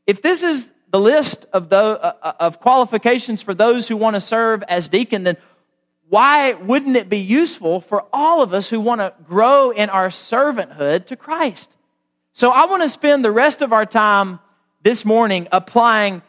If 0.06 0.20
this 0.20 0.42
is 0.42 0.70
the 0.90 1.00
list 1.00 1.46
of, 1.52 1.70
the, 1.70 1.76
uh, 1.76 2.12
uh 2.22 2.32
of 2.40 2.60
qualifications 2.60 3.40
for 3.40 3.54
those 3.54 3.88
who 3.88 3.96
want 3.96 4.14
to 4.14 4.20
serve 4.20 4.62
as 4.64 4.88
deacon, 4.88 5.22
then 5.22 5.38
why 6.12 6.52
wouldn't 6.52 6.95
it 6.95 7.09
be 7.09 7.21
useful 7.21 7.81
for 7.81 8.04
all 8.12 8.42
of 8.42 8.52
us 8.52 8.69
who 8.69 8.78
want 8.78 9.00
to 9.00 9.14
grow 9.25 9.71
in 9.71 9.88
our 9.88 10.09
servanthood 10.09 11.07
to 11.07 11.16
Christ? 11.16 11.75
So 12.35 12.50
I 12.50 12.66
want 12.66 12.83
to 12.83 12.90
spend 12.90 13.25
the 13.25 13.31
rest 13.31 13.62
of 13.62 13.73
our 13.73 13.87
time 13.87 14.38
this 14.83 15.07
morning 15.07 15.49
applying 15.52 16.21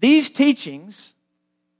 these 0.00 0.28
teachings 0.28 1.14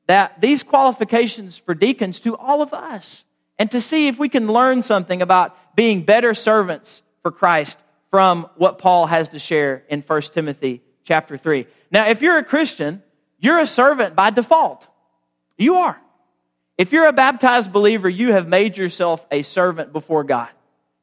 that 0.06 0.40
these 0.40 0.62
qualifications 0.62 1.58
for 1.58 1.74
deacons 1.74 2.20
to 2.20 2.36
all 2.36 2.62
of 2.62 2.72
us 2.72 3.24
and 3.58 3.72
to 3.72 3.80
see 3.80 4.06
if 4.06 4.20
we 4.20 4.28
can 4.28 4.46
learn 4.46 4.80
something 4.80 5.20
about 5.20 5.74
being 5.74 6.02
better 6.04 6.32
servants 6.32 7.02
for 7.22 7.32
Christ 7.32 7.80
from 8.12 8.48
what 8.54 8.78
Paul 8.78 9.06
has 9.06 9.30
to 9.30 9.40
share 9.40 9.82
in 9.88 10.00
1 10.00 10.22
Timothy 10.22 10.80
chapter 11.02 11.36
3. 11.36 11.66
Now, 11.90 12.06
if 12.08 12.22
you're 12.22 12.38
a 12.38 12.44
Christian, 12.44 13.02
you're 13.40 13.58
a 13.58 13.66
servant 13.66 14.14
by 14.14 14.30
default. 14.30 14.86
You 15.58 15.74
are. 15.78 16.00
If 16.78 16.92
you're 16.92 17.06
a 17.06 17.12
baptized 17.12 17.72
believer, 17.72 18.08
you 18.08 18.32
have 18.32 18.46
made 18.46 18.76
yourself 18.76 19.26
a 19.30 19.42
servant 19.42 19.92
before 19.92 20.24
God. 20.24 20.48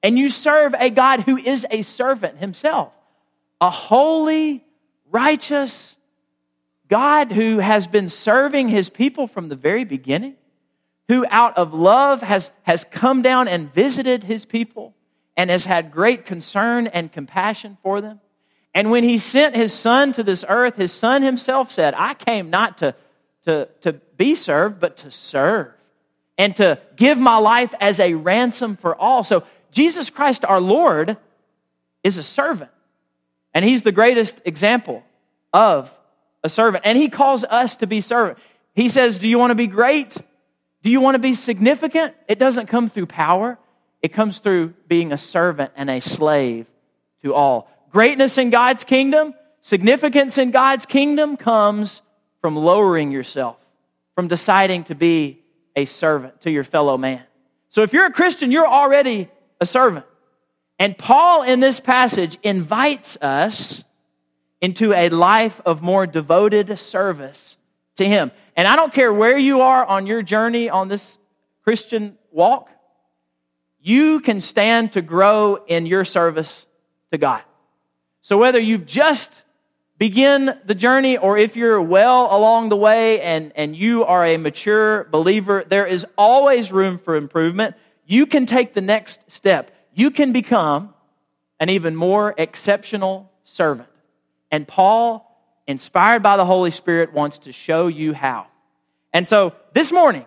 And 0.04 0.20
you 0.20 0.30
serve 0.30 0.76
a 0.78 0.90
God 0.90 1.22
who 1.22 1.38
is 1.38 1.66
a 1.72 1.82
servant 1.82 2.38
himself, 2.38 2.94
a 3.62 3.70
holy, 3.70 4.64
righteous 5.10 5.98
God 6.90 7.32
who 7.32 7.60
has 7.60 7.88
been 7.88 8.10
serving 8.10 8.68
his 8.68 8.90
people 8.90 9.28
from 9.28 9.50
the 9.50 9.56
very 9.56 9.86
beginning, 9.86 10.36
who 11.08 11.26
out 11.30 11.58
of 11.58 11.74
love 11.74 12.22
has, 12.22 12.52
has 12.64 12.84
come 12.84 13.22
down 13.22 13.48
and 13.48 13.74
visited 13.74 14.26
his 14.26 14.46
people 14.46 14.94
and 15.36 15.50
has 15.50 15.66
had 15.66 15.92
great 15.92 16.26
concern 16.26 16.88
and 16.88 17.12
compassion 17.12 17.78
for 17.82 18.02
them. 18.02 18.20
And 18.76 18.92
when 18.92 19.04
he 19.04 19.18
sent 19.18 19.56
his 19.56 19.74
son 19.74 20.14
to 20.14 20.24
this 20.24 20.44
earth, 20.48 20.76
his 20.76 20.92
son 20.92 21.22
himself 21.22 21.72
said, 21.72 21.94
I 21.96 22.14
came 22.14 22.50
not 22.50 22.80
to, 22.80 22.96
to, 23.46 23.68
to 23.82 24.02
be 24.18 24.36
served, 24.36 24.80
but 24.80 24.98
to 24.98 25.12
serve 25.12 25.72
and 26.38 26.56
to 26.56 26.80
give 26.96 27.20
my 27.20 27.38
life 27.38 27.74
as 27.80 28.00
a 28.00 28.14
ransom 28.16 28.76
for 28.76 28.96
all. 28.96 29.24
So 29.24 29.44
Jesus 29.72 30.10
Christ, 30.10 30.46
our 30.46 30.62
Lord, 30.62 31.18
is 32.04 32.18
a 32.18 32.24
servant. 32.24 32.72
And 33.54 33.64
he's 33.64 33.84
the 33.84 33.92
greatest 33.92 34.42
example 34.46 35.04
of 35.52 35.96
a 36.44 36.50
servant. 36.50 36.86
And 36.86 36.98
he 36.98 37.10
calls 37.10 37.44
us 37.44 37.78
to 37.78 37.88
be 37.88 38.02
servant. 38.02 38.40
He 38.74 38.90
says, 38.90 39.20
Do 39.20 39.28
you 39.28 39.38
want 39.38 39.52
to 39.52 39.56
be 39.56 39.68
great? 39.68 40.18
Do 40.82 40.90
you 40.92 41.00
want 41.00 41.16
to 41.16 41.20
be 41.20 41.34
significant? 41.34 42.14
It 42.28 42.40
doesn't 42.40 42.68
come 42.68 42.90
through 42.90 43.06
power, 43.08 43.58
it 44.02 44.10
comes 44.10 44.40
through 44.40 44.74
being 44.88 45.14
a 45.14 45.18
servant 45.18 45.72
and 45.76 45.90
a 45.90 46.02
slave 46.02 46.66
to 47.22 47.34
all. 47.34 47.70
Greatness 47.92 48.38
in 48.38 48.50
God's 48.50 48.84
kingdom, 48.84 49.34
significance 49.62 50.38
in 50.38 50.52
God's 50.52 50.86
kingdom 50.86 51.38
comes 51.38 52.02
from 52.42 52.58
lowering 52.58 53.12
yourself, 53.12 53.56
from 54.16 54.28
deciding 54.28 54.84
to 54.86 54.96
be 54.96 55.42
a 55.76 55.86
servant 55.86 56.42
to 56.42 56.52
your 56.52 56.64
fellow 56.64 56.98
man. 56.98 57.24
So 57.70 57.82
if 57.82 57.94
you're 57.94 58.06
a 58.06 58.12
Christian, 58.12 58.52
you're 58.52 58.68
already 58.68 59.30
a 59.60 59.66
servant. 59.66 60.06
And 60.80 60.98
Paul 60.98 61.44
in 61.44 61.60
this 61.60 61.80
passage 61.80 62.38
invites 62.44 63.18
us 63.22 63.84
into 64.62 64.94
a 64.94 65.10
life 65.10 65.60
of 65.66 65.82
more 65.82 66.08
devoted 66.08 66.78
service 66.80 67.58
to 67.96 68.06
him. 68.06 68.32
And 68.56 68.68
I 68.68 68.76
don't 68.76 68.94
care 68.94 69.14
where 69.14 69.38
you 69.38 69.62
are 69.62 69.86
on 69.86 70.08
your 70.08 70.22
journey 70.22 70.70
on 70.70 70.88
this 70.88 71.18
Christian 71.64 72.18
walk, 72.32 72.70
you 73.80 74.20
can 74.20 74.42
stand 74.42 74.94
to 74.94 75.02
grow 75.02 75.56
in 75.68 75.86
your 75.86 76.06
service 76.06 76.66
to 77.12 77.18
God. 77.18 77.42
So 78.22 78.38
whether 78.38 78.60
you've 78.60 78.86
just 78.86 79.43
begin 80.04 80.60
the 80.66 80.76
journey 80.76 81.18
or 81.18 81.38
if 81.38 81.56
you're 81.56 81.82
well 81.82 82.28
along 82.36 82.68
the 82.68 82.76
way 82.76 83.22
and, 83.22 83.54
and 83.56 83.74
you 83.74 84.04
are 84.04 84.26
a 84.26 84.36
mature 84.36 85.06
believer, 85.06 85.64
there 85.66 85.86
is 85.86 86.06
always 86.18 86.74
room 86.74 86.98
for 86.98 87.16
improvement. 87.16 87.74
You 88.06 88.26
can 88.26 88.46
take 88.46 88.74
the 88.74 88.82
next 88.82 89.22
step. 89.32 89.72
You 89.94 90.12
can 90.12 90.34
become 90.34 90.94
an 91.58 91.70
even 91.70 91.96
more 91.96 92.36
exceptional 92.38 93.32
servant. 93.46 93.88
And 94.52 94.68
Paul, 94.68 95.40
inspired 95.68 96.22
by 96.22 96.36
the 96.36 96.44
Holy 96.44 96.72
Spirit, 96.72 97.14
wants 97.14 97.38
to 97.38 97.54
show 97.54 97.88
you 97.88 98.12
how. 98.12 98.48
And 99.14 99.26
so 99.26 99.54
this 99.72 99.94
morning, 99.94 100.26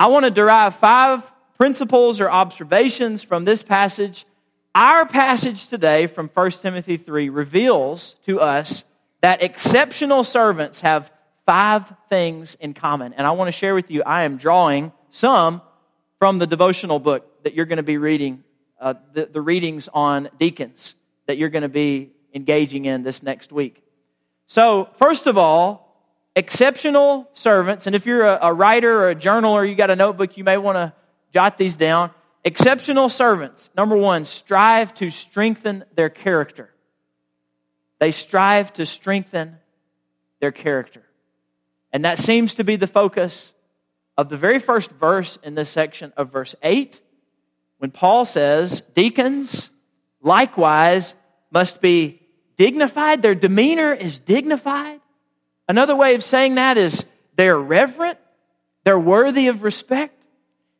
I 0.00 0.06
want 0.06 0.24
to 0.24 0.30
derive 0.30 0.74
five 0.74 1.30
principles 1.58 2.18
or 2.18 2.30
observations 2.30 3.22
from 3.22 3.44
this 3.44 3.62
passage. 3.62 4.24
Our 4.78 5.06
passage 5.06 5.68
today 5.68 6.06
from 6.06 6.28
1 6.28 6.50
Timothy 6.50 6.98
3 6.98 7.30
reveals 7.30 8.14
to 8.26 8.40
us 8.40 8.84
that 9.22 9.42
exceptional 9.42 10.22
servants 10.22 10.82
have 10.82 11.10
five 11.46 11.94
things 12.10 12.56
in 12.56 12.74
common. 12.74 13.14
And 13.14 13.26
I 13.26 13.30
want 13.30 13.48
to 13.48 13.52
share 13.52 13.74
with 13.74 13.90
you, 13.90 14.02
I 14.02 14.24
am 14.24 14.36
drawing 14.36 14.92
some 15.08 15.62
from 16.18 16.38
the 16.38 16.46
devotional 16.46 16.98
book 16.98 17.42
that 17.44 17.54
you're 17.54 17.64
going 17.64 17.78
to 17.78 17.82
be 17.82 17.96
reading, 17.96 18.44
uh, 18.78 18.92
the, 19.14 19.24
the 19.24 19.40
readings 19.40 19.88
on 19.94 20.28
deacons 20.38 20.94
that 21.26 21.38
you're 21.38 21.48
going 21.48 21.62
to 21.62 21.70
be 21.70 22.10
engaging 22.34 22.84
in 22.84 23.02
this 23.02 23.22
next 23.22 23.52
week. 23.52 23.82
So, 24.46 24.90
first 24.92 25.26
of 25.26 25.38
all, 25.38 26.06
exceptional 26.36 27.30
servants, 27.32 27.86
and 27.86 27.96
if 27.96 28.04
you're 28.04 28.26
a, 28.26 28.38
a 28.42 28.52
writer 28.52 29.04
or 29.04 29.08
a 29.08 29.14
journal 29.14 29.54
or 29.54 29.64
you 29.64 29.74
got 29.74 29.90
a 29.90 29.96
notebook, 29.96 30.36
you 30.36 30.44
may 30.44 30.58
want 30.58 30.76
to 30.76 30.92
jot 31.32 31.56
these 31.56 31.76
down. 31.76 32.10
Exceptional 32.46 33.08
servants, 33.08 33.70
number 33.76 33.96
one, 33.96 34.24
strive 34.24 34.94
to 34.94 35.10
strengthen 35.10 35.84
their 35.96 36.08
character. 36.08 36.70
They 37.98 38.12
strive 38.12 38.72
to 38.74 38.86
strengthen 38.86 39.56
their 40.40 40.52
character. 40.52 41.02
And 41.92 42.04
that 42.04 42.20
seems 42.20 42.54
to 42.54 42.62
be 42.62 42.76
the 42.76 42.86
focus 42.86 43.52
of 44.16 44.28
the 44.28 44.36
very 44.36 44.60
first 44.60 44.92
verse 44.92 45.40
in 45.42 45.56
this 45.56 45.70
section 45.70 46.12
of 46.16 46.30
verse 46.30 46.54
8, 46.62 47.00
when 47.78 47.90
Paul 47.90 48.24
says, 48.24 48.80
Deacons 48.94 49.70
likewise 50.22 51.14
must 51.50 51.80
be 51.80 52.22
dignified. 52.56 53.22
Their 53.22 53.34
demeanor 53.34 53.92
is 53.92 54.20
dignified. 54.20 55.00
Another 55.68 55.96
way 55.96 56.14
of 56.14 56.22
saying 56.22 56.54
that 56.54 56.78
is 56.78 57.06
they're 57.34 57.58
reverent, 57.58 58.20
they're 58.84 58.96
worthy 58.96 59.48
of 59.48 59.64
respect. 59.64 60.15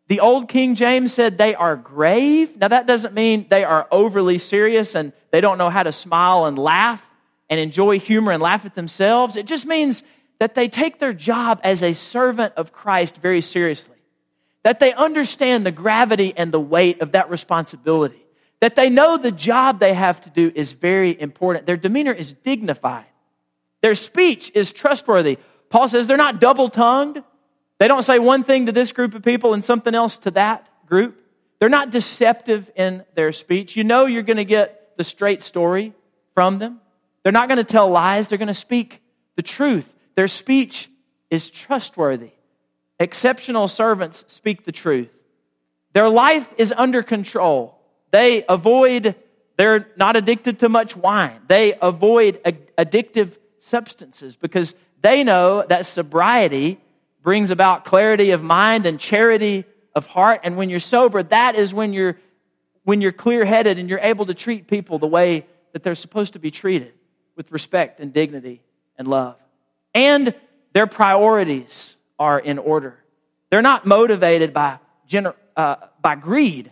The 0.08 0.20
old 0.20 0.48
King 0.48 0.75
James 0.76 1.12
said 1.12 1.36
they 1.36 1.54
are 1.54 1.76
grave. 1.76 2.56
Now, 2.56 2.68
that 2.68 2.86
doesn't 2.86 3.14
mean 3.14 3.46
they 3.50 3.64
are 3.64 3.88
overly 3.90 4.38
serious 4.38 4.94
and 4.94 5.12
they 5.32 5.40
don't 5.40 5.58
know 5.58 5.70
how 5.70 5.82
to 5.82 5.92
smile 5.92 6.46
and 6.46 6.58
laugh 6.58 7.04
and 7.50 7.58
enjoy 7.58 7.98
humor 7.98 8.32
and 8.32 8.42
laugh 8.42 8.64
at 8.64 8.75
themselves. 8.75 9.36
It 9.36 9.46
just 9.46 9.66
means 9.66 10.04
that 10.38 10.54
they 10.54 10.68
take 10.68 10.98
their 10.98 11.12
job 11.12 11.60
as 11.64 11.82
a 11.82 11.92
servant 11.92 12.54
of 12.56 12.72
Christ 12.72 13.16
very 13.16 13.40
seriously, 13.40 13.96
that 14.62 14.80
they 14.80 14.92
understand 14.92 15.66
the 15.66 15.72
gravity 15.72 16.32
and 16.36 16.52
the 16.52 16.60
weight 16.60 17.00
of 17.00 17.12
that 17.12 17.30
responsibility, 17.30 18.25
that 18.60 18.76
they 18.76 18.90
know 18.90 19.16
the 19.16 19.32
job 19.32 19.80
they 19.80 19.94
have 19.94 20.20
to 20.22 20.30
do 20.30 20.52
is 20.54 20.72
very 20.72 21.20
important. 21.20 21.66
Their 21.66 21.76
demeanor 21.76 22.12
is 22.12 22.32
dignified. 22.32 23.06
Their 23.80 23.94
speech 23.94 24.52
is 24.54 24.72
trustworthy. 24.72 25.38
Paul 25.68 25.88
says 25.88 26.06
they're 26.06 26.16
not 26.16 26.40
double 26.40 26.68
tongued. 26.68 27.22
They 27.78 27.88
don't 27.88 28.02
say 28.02 28.18
one 28.18 28.45
thing 28.45 28.66
to 28.66 28.73
this 28.73 28.92
group 28.92 29.14
of 29.14 29.23
people 29.23 29.52
and 29.54 29.64
something 29.64 29.95
else 29.95 30.16
to 30.18 30.30
that 30.33 30.66
group. 30.87 31.21
They're 31.59 31.68
not 31.68 31.90
deceptive 31.90 32.71
in 32.76 33.04
their 33.14 33.33
speech. 33.33 33.76
You 33.76 33.85
know 33.85 34.06
you're 34.06 34.23
going 34.23 34.37
to 34.37 34.45
get 34.45 34.97
the 34.97 35.04
straight 35.04 35.42
story 35.42 35.92
from 36.35 36.59
them. 36.59 36.80
They're 37.23 37.33
not 37.33 37.49
going 37.49 37.59
to 37.59 37.64
tell 37.64 37.90
lies, 37.90 38.28
they're 38.28 38.38
going 38.38 38.49
to 38.49 38.54
speak 38.54 39.02
the 39.37 39.42
truth. 39.42 39.92
Their 40.14 40.28
speech 40.28 40.90
is 41.30 41.50
trustworthy. 41.50 42.30
Exceptional 42.99 43.68
servants 43.68 44.25
speak 44.28 44.64
the 44.64 44.73
truth. 44.73 45.11
Their 45.92 46.09
life 46.09 46.52
is 46.56 46.73
under 46.76 47.02
control. 47.02 47.78
They 48.11 48.45
avoid, 48.49 49.14
they're 49.56 49.88
not 49.97 50.16
addicted 50.16 50.61
to 50.61 50.68
much 50.68 50.97
wine. 50.97 51.40
They 51.49 51.75
avoid 51.80 52.42
addictive 52.78 53.37
substances 53.59 54.37
because 54.37 54.75
they 55.02 55.25
know 55.25 55.64
that 55.68 55.87
sobriety 55.87 56.78
brings 57.26 57.50
about 57.50 57.85
clarity 57.85 58.30
of 58.30 58.40
mind 58.40 58.87
and 58.87 59.00
charity 59.00 59.64
of 59.97 60.06
heart. 60.06 60.42
And 60.45 60.56
when 60.56 60.71
you're 60.71 60.78
sober, 60.78 61.25
that 61.25 61.56
is 61.56 61.75
when 61.75 61.92
you're, 61.92 62.21
when 62.85 63.00
you're 63.00 63.11
clear 63.11 63.45
headed 63.45 63.80
and 63.80 63.90
you're 63.90 63.99
able 63.99 64.26
to 64.26 64.33
treat 64.33 64.68
people 64.68 65.00
the 65.00 65.09
way 65.09 65.45
that 65.73 65.83
they're 65.83 65.97
supposed 65.97 66.35
to 66.35 66.38
be 66.38 66.52
treated 66.52 66.92
with 67.35 67.50
respect 67.50 67.99
and 67.99 68.12
dignity 68.12 68.62
and 68.97 69.09
love. 69.09 69.35
And 69.92 70.37
their 70.73 70.87
priorities 70.87 71.97
are 72.16 72.38
in 72.38 72.59
order. 72.59 72.97
They're 73.50 73.61
not 73.61 73.85
motivated 73.85 74.52
by, 74.52 74.78
gener- 75.09 75.35
uh, 75.56 75.76
by 76.00 76.14
greed. 76.14 76.71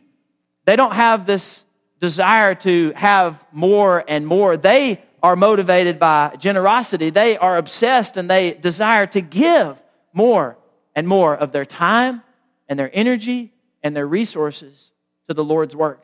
They 0.66 0.76
don't 0.76 0.94
have 0.94 1.26
this 1.26 1.64
desire 1.98 2.54
to 2.54 2.92
have 2.94 3.44
more 3.50 4.04
and 4.06 4.24
more. 4.24 4.56
They 4.56 5.02
are 5.20 5.34
motivated 5.34 5.98
by 5.98 6.36
generosity. 6.38 7.10
They 7.10 7.36
are 7.36 7.56
obsessed 7.56 8.16
and 8.16 8.30
they 8.30 8.52
desire 8.52 9.08
to 9.08 9.20
give 9.20 9.80
more 10.14 10.56
and 10.94 11.06
more 11.06 11.34
of 11.34 11.52
their 11.52 11.64
time 11.64 12.22
and 12.68 12.78
their 12.78 12.90
energy 12.92 13.52
and 13.82 13.94
their 13.94 14.06
resources 14.06 14.92
to 15.28 15.34
the 15.34 15.44
Lord's 15.44 15.76
work. 15.76 16.02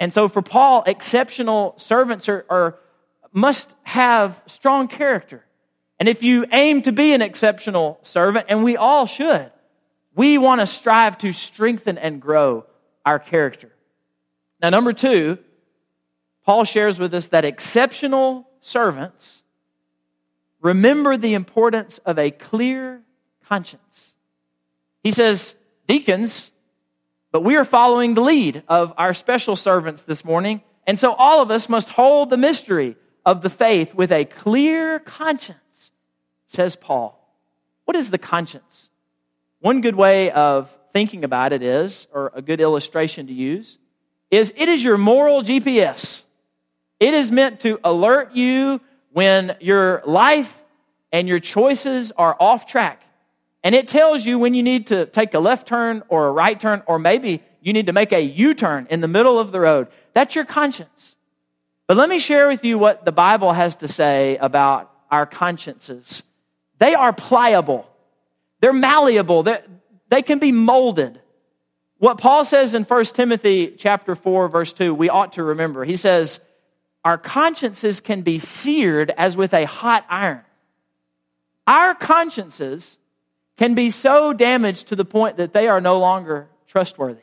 And 0.00 0.12
so 0.12 0.28
for 0.28 0.42
Paul, 0.42 0.82
exceptional 0.86 1.74
servants 1.78 2.28
are, 2.28 2.44
are, 2.50 2.78
must 3.32 3.74
have 3.84 4.42
strong 4.46 4.88
character. 4.88 5.44
And 6.00 6.08
if 6.08 6.22
you 6.22 6.46
aim 6.50 6.82
to 6.82 6.92
be 6.92 7.12
an 7.12 7.22
exceptional 7.22 8.00
servant, 8.02 8.46
and 8.48 8.64
we 8.64 8.76
all 8.76 9.06
should, 9.06 9.52
we 10.16 10.38
want 10.38 10.60
to 10.60 10.66
strive 10.66 11.18
to 11.18 11.32
strengthen 11.32 11.98
and 11.98 12.20
grow 12.20 12.66
our 13.06 13.18
character. 13.18 13.70
Now, 14.60 14.70
number 14.70 14.92
two, 14.92 15.38
Paul 16.44 16.64
shares 16.64 16.98
with 16.98 17.14
us 17.14 17.28
that 17.28 17.44
exceptional 17.44 18.48
servants 18.60 19.42
remember 20.60 21.16
the 21.16 21.34
importance 21.34 21.98
of 21.98 22.18
a 22.18 22.30
clear 22.30 23.03
conscience. 23.48 24.14
He 25.02 25.12
says, 25.12 25.54
Deacons, 25.86 26.50
but 27.30 27.42
we 27.42 27.56
are 27.56 27.64
following 27.64 28.14
the 28.14 28.20
lead 28.20 28.62
of 28.68 28.92
our 28.96 29.12
special 29.12 29.56
servants 29.56 30.02
this 30.02 30.24
morning. 30.24 30.62
And 30.86 30.98
so 30.98 31.12
all 31.14 31.42
of 31.42 31.50
us 31.50 31.68
must 31.68 31.88
hold 31.90 32.30
the 32.30 32.36
mystery 32.36 32.96
of 33.26 33.42
the 33.42 33.50
faith 33.50 33.94
with 33.94 34.12
a 34.12 34.24
clear 34.24 34.98
conscience, 34.98 35.90
says 36.46 36.76
Paul. 36.76 37.20
What 37.84 37.96
is 37.96 38.10
the 38.10 38.18
conscience? 38.18 38.88
One 39.60 39.80
good 39.80 39.96
way 39.96 40.30
of 40.30 40.76
thinking 40.92 41.24
about 41.24 41.52
it 41.52 41.62
is, 41.62 42.06
or 42.12 42.30
a 42.34 42.42
good 42.42 42.60
illustration 42.60 43.26
to 43.26 43.32
use, 43.32 43.78
is 44.30 44.52
it 44.56 44.68
is 44.68 44.84
your 44.84 44.98
moral 44.98 45.42
GPS. 45.42 46.22
It 47.00 47.14
is 47.14 47.32
meant 47.32 47.60
to 47.60 47.80
alert 47.82 48.32
you 48.34 48.80
when 49.12 49.56
your 49.60 50.02
life 50.06 50.62
and 51.12 51.28
your 51.28 51.38
choices 51.38 52.12
are 52.12 52.36
off 52.38 52.66
track. 52.66 53.03
And 53.64 53.74
it 53.74 53.88
tells 53.88 54.26
you 54.26 54.38
when 54.38 54.52
you 54.52 54.62
need 54.62 54.86
to 54.88 55.06
take 55.06 55.32
a 55.32 55.40
left 55.40 55.66
turn 55.66 56.02
or 56.08 56.28
a 56.28 56.30
right 56.30 56.60
turn, 56.60 56.82
or 56.86 56.98
maybe 56.98 57.42
you 57.62 57.72
need 57.72 57.86
to 57.86 57.94
make 57.94 58.12
a 58.12 58.20
U 58.20 58.52
turn 58.52 58.86
in 58.90 59.00
the 59.00 59.08
middle 59.08 59.40
of 59.40 59.52
the 59.52 59.58
road. 59.58 59.88
That's 60.12 60.34
your 60.34 60.44
conscience. 60.44 61.16
But 61.86 61.96
let 61.96 62.10
me 62.10 62.18
share 62.18 62.46
with 62.46 62.62
you 62.62 62.78
what 62.78 63.06
the 63.06 63.12
Bible 63.12 63.54
has 63.54 63.76
to 63.76 63.88
say 63.88 64.36
about 64.36 64.92
our 65.10 65.24
consciences. 65.24 66.22
They 66.78 66.94
are 66.94 67.12
pliable. 67.12 67.88
they're 68.60 68.72
malleable, 68.72 69.42
they 69.42 69.58
they 70.08 70.22
can 70.22 70.38
be 70.38 70.52
molded. 70.52 71.20
What 71.98 72.18
Paul 72.18 72.44
says 72.44 72.74
in 72.74 72.84
1 72.84 73.04
Timothy 73.06 73.74
chapter 73.76 74.14
4 74.14 74.48
verse 74.48 74.72
2, 74.72 74.94
we 74.94 75.08
ought 75.08 75.32
to 75.34 75.42
remember. 75.42 75.84
He 75.84 75.96
says, 75.96 76.40
"Our 77.04 77.16
consciences 77.16 78.00
can 78.00 78.20
be 78.22 78.38
seared 78.38 79.10
as 79.16 79.36
with 79.36 79.54
a 79.54 79.64
hot 79.64 80.04
iron." 80.10 80.42
Our 81.66 81.94
consciences 81.94 82.98
can 83.56 83.74
be 83.74 83.90
so 83.90 84.32
damaged 84.32 84.88
to 84.88 84.96
the 84.96 85.04
point 85.04 85.36
that 85.36 85.52
they 85.52 85.68
are 85.68 85.80
no 85.80 85.98
longer 85.98 86.48
trustworthy. 86.66 87.22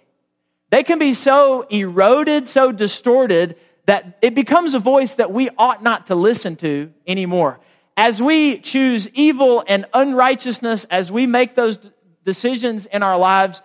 They 0.70 0.84
can 0.84 1.00
be 1.00 1.14
so 1.14 1.64
eroded, 1.64 2.48
so 2.48 2.72
distorted 2.72 3.58
that 3.86 4.18
it 4.22 4.36
becomes 4.36 4.74
a 4.74 4.80
voice 4.80 5.16
that 5.16 5.32
we 5.32 5.50
ought 5.58 5.84
not 5.84 6.06
to 6.06 6.16
listen 6.16 6.56
to 6.58 6.94
anymore. 7.06 7.60
As 7.98 8.22
we 8.22 8.60
choose 8.60 9.10
evil 9.10 9.64
and 9.68 9.86
unrighteousness, 9.94 10.86
as 10.86 11.12
we 11.12 11.26
make 11.26 11.56
those 11.56 11.78
decisions 12.24 12.86
in 12.86 13.04
our 13.04 13.18
lives, 13.18 13.62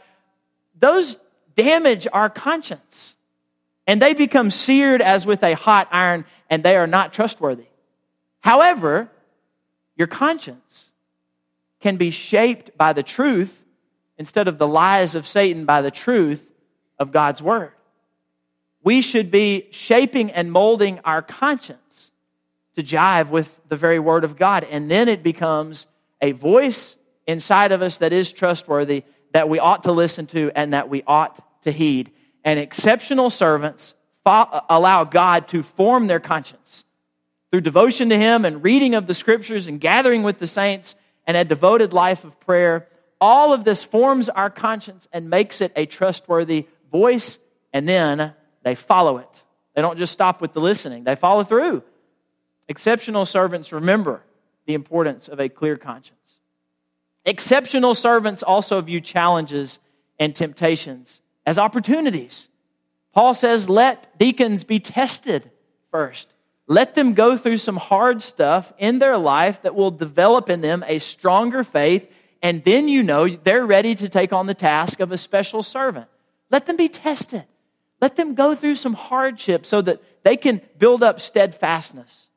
those 0.78 1.16
damage 1.54 2.08
our 2.12 2.28
conscience. 2.28 3.14
And 3.86 4.02
they 4.02 4.14
become 4.14 4.50
seared 4.50 5.00
as 5.00 5.26
with 5.26 5.44
a 5.44 5.54
hot 5.54 5.88
iron, 5.92 6.24
and 6.50 6.62
they 6.62 6.76
are 6.76 6.88
not 6.88 7.12
trustworthy. 7.12 7.66
However, 8.40 9.08
your 9.96 10.08
conscience 10.08 10.86
can 11.86 11.96
be 11.96 12.10
shaped 12.10 12.76
by 12.76 12.92
the 12.92 13.04
truth 13.04 13.62
instead 14.18 14.48
of 14.48 14.58
the 14.58 14.66
lies 14.66 15.14
of 15.14 15.24
Satan 15.24 15.64
by 15.64 15.82
the 15.82 15.90
truth 15.92 16.44
of 16.98 17.12
God's 17.12 17.40
Word. 17.40 17.70
We 18.82 19.00
should 19.00 19.30
be 19.30 19.68
shaping 19.70 20.32
and 20.32 20.50
molding 20.50 20.98
our 21.04 21.22
conscience 21.22 22.10
to 22.74 22.82
jive 22.82 23.30
with 23.30 23.60
the 23.68 23.76
very 23.76 24.00
Word 24.00 24.24
of 24.24 24.36
God. 24.36 24.64
And 24.64 24.90
then 24.90 25.08
it 25.08 25.22
becomes 25.22 25.86
a 26.20 26.32
voice 26.32 26.96
inside 27.24 27.70
of 27.70 27.82
us 27.82 27.98
that 27.98 28.12
is 28.12 28.32
trustworthy, 28.32 29.04
that 29.32 29.48
we 29.48 29.60
ought 29.60 29.84
to 29.84 29.92
listen 29.92 30.26
to, 30.26 30.50
and 30.56 30.72
that 30.72 30.88
we 30.88 31.04
ought 31.06 31.62
to 31.62 31.70
heed. 31.70 32.10
And 32.44 32.58
exceptional 32.58 33.30
servants 33.30 33.94
allow 34.24 35.04
God 35.04 35.46
to 35.48 35.62
form 35.62 36.08
their 36.08 36.18
conscience 36.18 36.84
through 37.52 37.60
devotion 37.60 38.08
to 38.08 38.18
Him 38.18 38.44
and 38.44 38.64
reading 38.64 38.96
of 38.96 39.06
the 39.06 39.14
Scriptures 39.14 39.68
and 39.68 39.80
gathering 39.80 40.24
with 40.24 40.40
the 40.40 40.48
saints 40.48 40.96
and 41.26 41.36
a 41.36 41.44
devoted 41.44 41.92
life 41.92 42.24
of 42.24 42.38
prayer. 42.40 42.88
All 43.20 43.52
of 43.52 43.64
this 43.64 43.82
forms 43.82 44.28
our 44.28 44.50
conscience 44.50 45.08
and 45.12 45.30
makes 45.30 45.60
it 45.60 45.72
a 45.74 45.86
trustworthy 45.86 46.66
voice, 46.90 47.38
and 47.72 47.88
then 47.88 48.34
they 48.62 48.74
follow 48.74 49.18
it. 49.18 49.42
They 49.74 49.82
don't 49.82 49.98
just 49.98 50.12
stop 50.12 50.40
with 50.40 50.52
the 50.52 50.60
listening, 50.60 51.04
they 51.04 51.16
follow 51.16 51.44
through. 51.44 51.82
Exceptional 52.68 53.24
servants 53.24 53.72
remember 53.72 54.22
the 54.66 54.74
importance 54.74 55.28
of 55.28 55.40
a 55.40 55.48
clear 55.48 55.76
conscience. 55.76 56.38
Exceptional 57.24 57.94
servants 57.94 58.42
also 58.42 58.80
view 58.80 59.00
challenges 59.00 59.78
and 60.18 60.34
temptations 60.34 61.20
as 61.44 61.58
opportunities. 61.58 62.48
Paul 63.12 63.34
says, 63.34 63.68
let 63.68 64.18
deacons 64.18 64.64
be 64.64 64.78
tested 64.78 65.50
first. 65.90 66.32
Let 66.68 66.94
them 66.94 67.14
go 67.14 67.36
through 67.36 67.58
some 67.58 67.76
hard 67.76 68.22
stuff 68.22 68.72
in 68.78 68.98
their 68.98 69.16
life 69.16 69.62
that 69.62 69.74
will 69.74 69.92
develop 69.92 70.50
in 70.50 70.60
them 70.60 70.84
a 70.86 70.98
stronger 70.98 71.62
faith, 71.62 72.10
and 72.42 72.64
then 72.64 72.88
you 72.88 73.02
know 73.02 73.28
they're 73.28 73.64
ready 73.64 73.94
to 73.94 74.08
take 74.08 74.32
on 74.32 74.46
the 74.46 74.54
task 74.54 75.00
of 75.00 75.12
a 75.12 75.18
special 75.18 75.62
servant. 75.62 76.08
Let 76.50 76.66
them 76.66 76.76
be 76.76 76.88
tested. 76.88 77.44
Let 78.00 78.16
them 78.16 78.34
go 78.34 78.54
through 78.54 78.74
some 78.74 78.94
hardship 78.94 79.64
so 79.64 79.80
that 79.82 80.02
they 80.22 80.36
can 80.36 80.60
build 80.78 81.02
up 81.02 81.20
steadfastness 81.20 82.28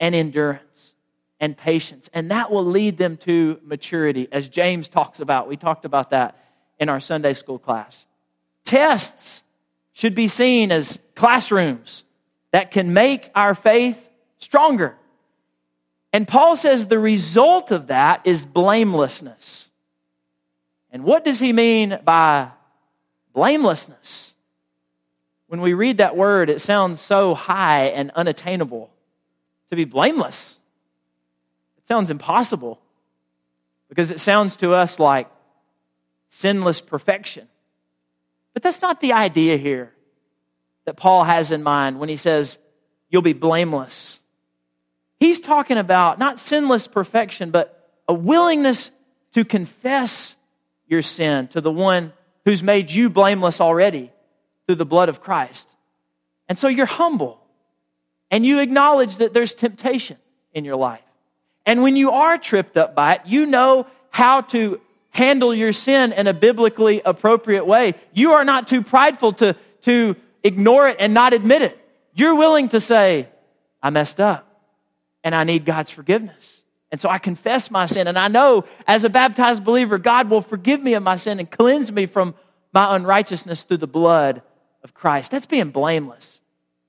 and 0.00 0.14
endurance 0.14 0.94
and 1.38 1.56
patience. 1.56 2.08
And 2.12 2.30
that 2.30 2.50
will 2.50 2.64
lead 2.64 2.96
them 2.96 3.18
to 3.18 3.60
maturity, 3.62 4.26
as 4.32 4.48
James 4.48 4.88
talks 4.88 5.20
about. 5.20 5.48
We 5.48 5.56
talked 5.56 5.84
about 5.84 6.10
that 6.10 6.38
in 6.78 6.88
our 6.88 7.00
Sunday 7.00 7.34
school 7.34 7.58
class. 7.58 8.06
Tests 8.64 9.42
should 9.92 10.14
be 10.14 10.28
seen 10.28 10.72
as 10.72 10.98
classrooms 11.14 12.02
that 12.52 12.70
can 12.70 12.92
make 12.92 13.30
our 13.34 13.54
faith 13.54 14.08
stronger. 14.38 14.96
And 16.12 16.26
Paul 16.26 16.56
says 16.56 16.86
the 16.86 16.98
result 16.98 17.70
of 17.70 17.88
that 17.88 18.22
is 18.24 18.46
blamelessness. 18.46 19.68
And 20.90 21.04
what 21.04 21.24
does 21.24 21.38
he 21.38 21.52
mean 21.52 21.98
by 22.04 22.50
blamelessness? 23.34 24.34
When 25.48 25.60
we 25.60 25.74
read 25.74 25.98
that 25.98 26.16
word, 26.16 26.48
it 26.50 26.60
sounds 26.60 27.00
so 27.00 27.34
high 27.34 27.88
and 27.88 28.10
unattainable 28.12 28.90
to 29.70 29.76
be 29.76 29.84
blameless. 29.84 30.58
It 31.78 31.86
sounds 31.86 32.10
impossible 32.10 32.80
because 33.88 34.10
it 34.10 34.20
sounds 34.20 34.56
to 34.56 34.72
us 34.72 34.98
like 34.98 35.28
sinless 36.30 36.80
perfection. 36.80 37.48
But 38.54 38.62
that's 38.62 38.80
not 38.80 39.00
the 39.00 39.12
idea 39.12 39.56
here 39.56 39.92
that 40.86 40.96
Paul 40.96 41.24
has 41.24 41.52
in 41.52 41.62
mind 41.62 42.00
when 42.00 42.08
he 42.08 42.16
says, 42.16 42.58
You'll 43.08 43.22
be 43.22 43.34
blameless. 43.34 44.20
He's 45.20 45.40
talking 45.40 45.78
about 45.78 46.18
not 46.18 46.40
sinless 46.40 46.88
perfection, 46.88 47.50
but 47.50 47.90
a 48.08 48.14
willingness 48.14 48.90
to 49.32 49.44
confess 49.44 50.34
your 50.88 51.02
sin 51.02 51.48
to 51.48 51.60
the 51.60 51.70
one 51.70 52.12
who's 52.44 52.62
made 52.62 52.90
you 52.90 53.08
blameless 53.08 53.60
already 53.60 54.10
through 54.66 54.76
the 54.76 54.86
blood 54.86 55.08
of 55.08 55.20
Christ. 55.20 55.68
And 56.48 56.58
so 56.58 56.68
you're 56.68 56.86
humble 56.86 57.40
and 58.30 58.44
you 58.44 58.58
acknowledge 58.58 59.16
that 59.16 59.32
there's 59.32 59.54
temptation 59.54 60.16
in 60.52 60.64
your 60.64 60.76
life. 60.76 61.00
And 61.64 61.82
when 61.82 61.96
you 61.96 62.10
are 62.10 62.38
tripped 62.38 62.76
up 62.76 62.94
by 62.94 63.14
it, 63.14 63.20
you 63.24 63.46
know 63.46 63.86
how 64.10 64.42
to 64.42 64.80
handle 65.10 65.54
your 65.54 65.72
sin 65.72 66.12
in 66.12 66.26
a 66.26 66.34
biblically 66.34 67.02
appropriate 67.04 67.66
way. 67.66 67.94
You 68.12 68.32
are 68.32 68.44
not 68.44 68.68
too 68.68 68.82
prideful 68.82 69.32
to, 69.34 69.56
to 69.82 70.16
ignore 70.46 70.88
it 70.88 70.96
and 71.00 71.12
not 71.12 71.32
admit 71.32 71.62
it. 71.62 71.78
You're 72.14 72.36
willing 72.36 72.70
to 72.70 72.80
say, 72.80 73.28
I 73.82 73.90
messed 73.90 74.20
up 74.20 74.46
and 75.22 75.34
I 75.34 75.44
need 75.44 75.64
God's 75.64 75.90
forgiveness. 75.90 76.62
And 76.90 77.00
so 77.00 77.08
I 77.08 77.18
confess 77.18 77.70
my 77.70 77.86
sin. 77.86 78.06
And 78.06 78.18
I 78.18 78.28
know 78.28 78.64
as 78.86 79.04
a 79.04 79.10
baptized 79.10 79.64
believer, 79.64 79.98
God 79.98 80.30
will 80.30 80.40
forgive 80.40 80.82
me 80.82 80.94
of 80.94 81.02
my 81.02 81.16
sin 81.16 81.38
and 81.40 81.50
cleanse 81.50 81.90
me 81.92 82.06
from 82.06 82.34
my 82.72 82.94
unrighteousness 82.96 83.64
through 83.64 83.78
the 83.78 83.86
blood 83.86 84.42
of 84.82 84.94
Christ. 84.94 85.30
That's 85.30 85.46
being 85.46 85.70
blameless. 85.70 86.40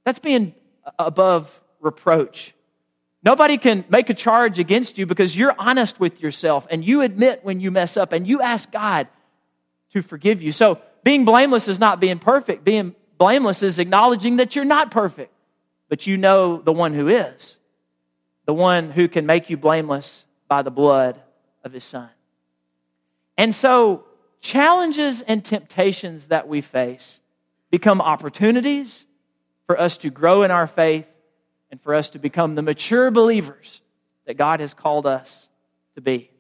That's 0.06 0.20
being 0.20 0.54
above 0.98 1.62
reproach. 1.82 2.54
Nobody 3.24 3.58
can 3.58 3.84
make 3.90 4.10
a 4.10 4.14
charge 4.14 4.60
against 4.60 4.98
you 4.98 5.06
because 5.06 5.36
you're 5.36 5.56
honest 5.58 6.00
with 6.00 6.22
yourself 6.22 6.68
and 6.70 6.86
you 6.86 7.02
admit 7.02 7.44
when 7.44 7.60
you 7.60 7.72
mess 7.72 7.98
up 7.98 8.14
and 8.14 8.28
you 8.28 8.42
ask 8.42 8.72
God 8.72 9.08
to 9.92 10.02
forgive 10.02 10.42
you. 10.42 10.52
So 10.52 10.80
being 11.04 11.26
blameless 11.26 11.68
is 11.68 11.80
not 11.80 12.00
being 12.00 12.20
perfect. 12.20 12.64
Being 12.64 12.96
blameless 13.18 13.64
is 13.64 13.80
acknowledging 13.80 14.38
that 14.38 14.56
you're 14.56 14.66
not 14.66 14.92
perfect, 14.92 15.34
but 15.90 16.08
you 16.08 16.18
know 16.18 16.58
the 16.58 16.74
one 16.74 16.94
who 16.94 17.08
is, 17.08 17.58
the 18.46 18.54
one 18.54 18.92
who 18.92 19.08
can 19.08 19.26
make 19.26 19.50
you 19.50 19.58
blameless 19.58 20.26
by 20.48 20.62
the 20.62 20.72
blood 20.72 21.22
of 21.64 21.74
his 21.74 21.84
son. 21.84 22.10
And 23.38 23.54
so, 23.54 24.06
challenges 24.40 25.22
and 25.22 25.44
temptations 25.44 26.28
that 26.28 26.48
we 26.48 26.62
face 26.62 27.22
become 27.70 28.02
opportunities 28.02 29.06
for 29.66 29.80
us 29.80 29.98
to 29.98 30.10
grow 30.10 30.44
in 30.44 30.52
our 30.52 30.68
faith 30.68 31.08
and 31.70 31.82
for 31.82 31.94
us 31.94 32.10
to 32.12 32.20
become 32.20 32.56
the 32.56 32.62
mature 32.62 33.12
believers 33.12 33.82
that 34.26 34.36
God 34.36 34.60
has 34.60 34.74
called 34.74 35.06
us 35.06 35.48
to 35.96 36.02
be. 36.02 36.32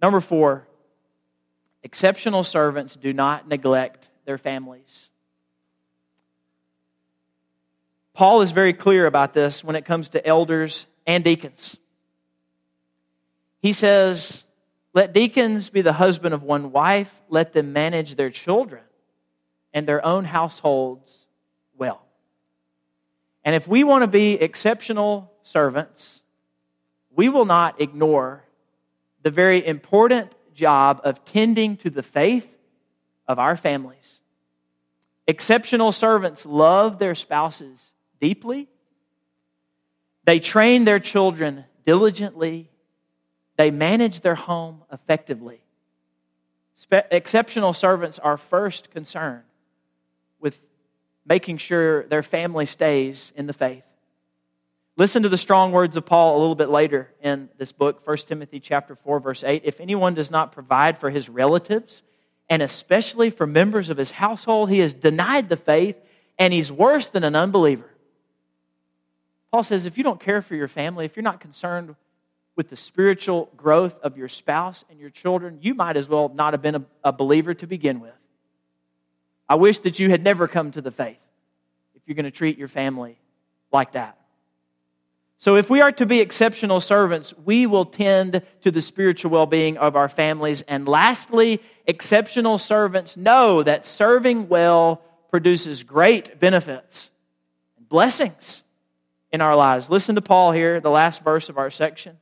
Number 0.00 0.20
four, 0.20 0.66
exceptional 1.82 2.44
servants 2.44 2.94
do 2.96 3.12
not 3.12 3.48
neglect 3.48 4.07
their 4.28 4.36
families. 4.36 5.08
Paul 8.12 8.42
is 8.42 8.50
very 8.50 8.74
clear 8.74 9.06
about 9.06 9.32
this 9.32 9.64
when 9.64 9.74
it 9.74 9.86
comes 9.86 10.10
to 10.10 10.26
elders 10.26 10.84
and 11.06 11.24
deacons. 11.24 11.78
He 13.62 13.72
says, 13.72 14.44
Let 14.92 15.14
deacons 15.14 15.70
be 15.70 15.80
the 15.80 15.94
husband 15.94 16.34
of 16.34 16.42
one 16.42 16.72
wife, 16.72 17.22
let 17.30 17.54
them 17.54 17.72
manage 17.72 18.16
their 18.16 18.28
children 18.28 18.82
and 19.72 19.88
their 19.88 20.04
own 20.04 20.26
households 20.26 21.26
well. 21.78 22.02
And 23.46 23.54
if 23.54 23.66
we 23.66 23.82
want 23.82 24.02
to 24.02 24.08
be 24.08 24.34
exceptional 24.34 25.32
servants, 25.42 26.22
we 27.16 27.30
will 27.30 27.46
not 27.46 27.80
ignore 27.80 28.44
the 29.22 29.30
very 29.30 29.66
important 29.66 30.34
job 30.52 31.00
of 31.02 31.24
tending 31.24 31.78
to 31.78 31.88
the 31.88 32.02
faith 32.02 32.57
of 33.28 33.38
our 33.38 33.56
families. 33.56 34.20
Exceptional 35.26 35.92
servants 35.92 36.46
love 36.46 36.98
their 36.98 37.14
spouses 37.14 37.92
deeply. 38.18 38.66
They 40.24 40.40
train 40.40 40.84
their 40.84 40.98
children 40.98 41.66
diligently. 41.84 42.70
They 43.56 43.70
manage 43.70 44.20
their 44.20 44.34
home 44.34 44.82
effectively. 44.90 45.60
Spe- 46.76 47.06
exceptional 47.10 47.74
servants 47.74 48.18
are 48.18 48.38
first 48.38 48.90
concerned 48.90 49.44
with 50.40 50.62
making 51.26 51.58
sure 51.58 52.04
their 52.04 52.22
family 52.22 52.64
stays 52.64 53.32
in 53.36 53.46
the 53.46 53.52
faith. 53.52 53.84
Listen 54.96 55.22
to 55.22 55.28
the 55.28 55.38
strong 55.38 55.70
words 55.72 55.96
of 55.96 56.06
Paul 56.06 56.38
a 56.38 56.40
little 56.40 56.54
bit 56.54 56.70
later 56.70 57.10
in 57.22 57.50
this 57.58 57.70
book, 57.70 58.04
1 58.06 58.16
Timothy 58.18 58.60
chapter 58.60 58.96
4 58.96 59.20
verse 59.20 59.44
8. 59.44 59.62
If 59.64 59.80
anyone 59.80 60.14
does 60.14 60.30
not 60.30 60.52
provide 60.52 60.98
for 60.98 61.10
his 61.10 61.28
relatives 61.28 62.02
and 62.50 62.62
especially 62.62 63.30
for 63.30 63.46
members 63.46 63.90
of 63.90 63.96
his 63.96 64.12
household, 64.12 64.70
he 64.70 64.78
has 64.78 64.94
denied 64.94 65.48
the 65.48 65.56
faith 65.56 65.96
and 66.38 66.52
he's 66.52 66.72
worse 66.72 67.08
than 67.08 67.24
an 67.24 67.36
unbeliever. 67.36 67.88
Paul 69.50 69.62
says 69.62 69.84
if 69.84 69.96
you 69.96 70.04
don't 70.04 70.20
care 70.20 70.42
for 70.42 70.54
your 70.54 70.68
family, 70.68 71.04
if 71.04 71.16
you're 71.16 71.22
not 71.22 71.40
concerned 71.40 71.94
with 72.56 72.70
the 72.70 72.76
spiritual 72.76 73.50
growth 73.56 73.98
of 74.02 74.18
your 74.18 74.28
spouse 74.28 74.84
and 74.90 74.98
your 74.98 75.10
children, 75.10 75.58
you 75.62 75.74
might 75.74 75.96
as 75.96 76.08
well 76.08 76.28
not 76.28 76.52
have 76.52 76.62
been 76.62 76.74
a, 76.74 76.84
a 77.04 77.12
believer 77.12 77.54
to 77.54 77.66
begin 77.66 78.00
with. 78.00 78.14
I 79.48 79.54
wish 79.54 79.78
that 79.80 79.98
you 79.98 80.10
had 80.10 80.22
never 80.22 80.46
come 80.48 80.72
to 80.72 80.82
the 80.82 80.90
faith 80.90 81.20
if 81.94 82.02
you're 82.06 82.16
going 82.16 82.24
to 82.24 82.30
treat 82.30 82.58
your 82.58 82.68
family 82.68 83.18
like 83.72 83.92
that. 83.92 84.17
So, 85.40 85.54
if 85.54 85.70
we 85.70 85.80
are 85.80 85.92
to 85.92 86.04
be 86.04 86.18
exceptional 86.18 86.80
servants, 86.80 87.32
we 87.44 87.66
will 87.66 87.84
tend 87.84 88.42
to 88.62 88.70
the 88.72 88.82
spiritual 88.82 89.30
well 89.30 89.46
being 89.46 89.78
of 89.78 89.94
our 89.94 90.08
families. 90.08 90.62
And 90.62 90.88
lastly, 90.88 91.62
exceptional 91.86 92.58
servants 92.58 93.16
know 93.16 93.62
that 93.62 93.86
serving 93.86 94.48
well 94.48 95.00
produces 95.30 95.84
great 95.84 96.40
benefits 96.40 97.10
and 97.76 97.88
blessings 97.88 98.64
in 99.30 99.40
our 99.40 99.54
lives. 99.54 99.88
Listen 99.88 100.16
to 100.16 100.20
Paul 100.20 100.50
here, 100.50 100.80
the 100.80 100.90
last 100.90 101.22
verse 101.22 101.48
of 101.48 101.56
our 101.56 101.70
section. 101.70 102.18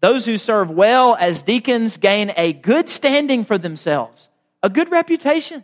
Those 0.00 0.26
who 0.26 0.36
serve 0.36 0.70
well 0.70 1.14
as 1.14 1.42
deacons 1.42 1.98
gain 1.98 2.32
a 2.36 2.52
good 2.52 2.88
standing 2.88 3.44
for 3.44 3.58
themselves, 3.58 4.28
a 4.60 4.70
good 4.70 4.90
reputation, 4.90 5.62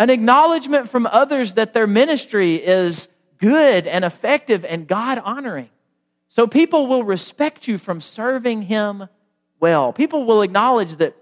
an 0.00 0.10
acknowledgement 0.10 0.88
from 0.88 1.06
others 1.06 1.54
that 1.54 1.74
their 1.74 1.86
ministry 1.86 2.56
is 2.56 3.06
good 3.36 3.86
and 3.86 4.04
effective 4.04 4.64
and 4.64 4.88
God 4.88 5.18
honoring. 5.18 5.68
So 6.28 6.46
people 6.46 6.86
will 6.86 7.04
respect 7.04 7.66
you 7.66 7.78
from 7.78 8.00
serving 8.00 8.62
him 8.62 9.08
well. 9.60 9.92
People 9.92 10.24
will 10.24 10.42
acknowledge 10.42 10.96
that, 10.96 11.16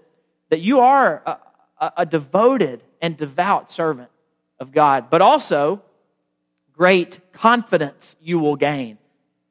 that 0.49 0.61
you 0.61 0.79
are 0.81 1.23
a, 1.25 1.37
a, 1.79 1.93
a 1.97 2.05
devoted 2.05 2.83
and 3.01 3.15
devout 3.15 3.71
servant 3.71 4.09
of 4.59 4.71
God, 4.71 5.09
but 5.09 5.21
also 5.21 5.81
great 6.73 7.19
confidence 7.31 8.15
you 8.21 8.39
will 8.39 8.55
gain 8.55 8.97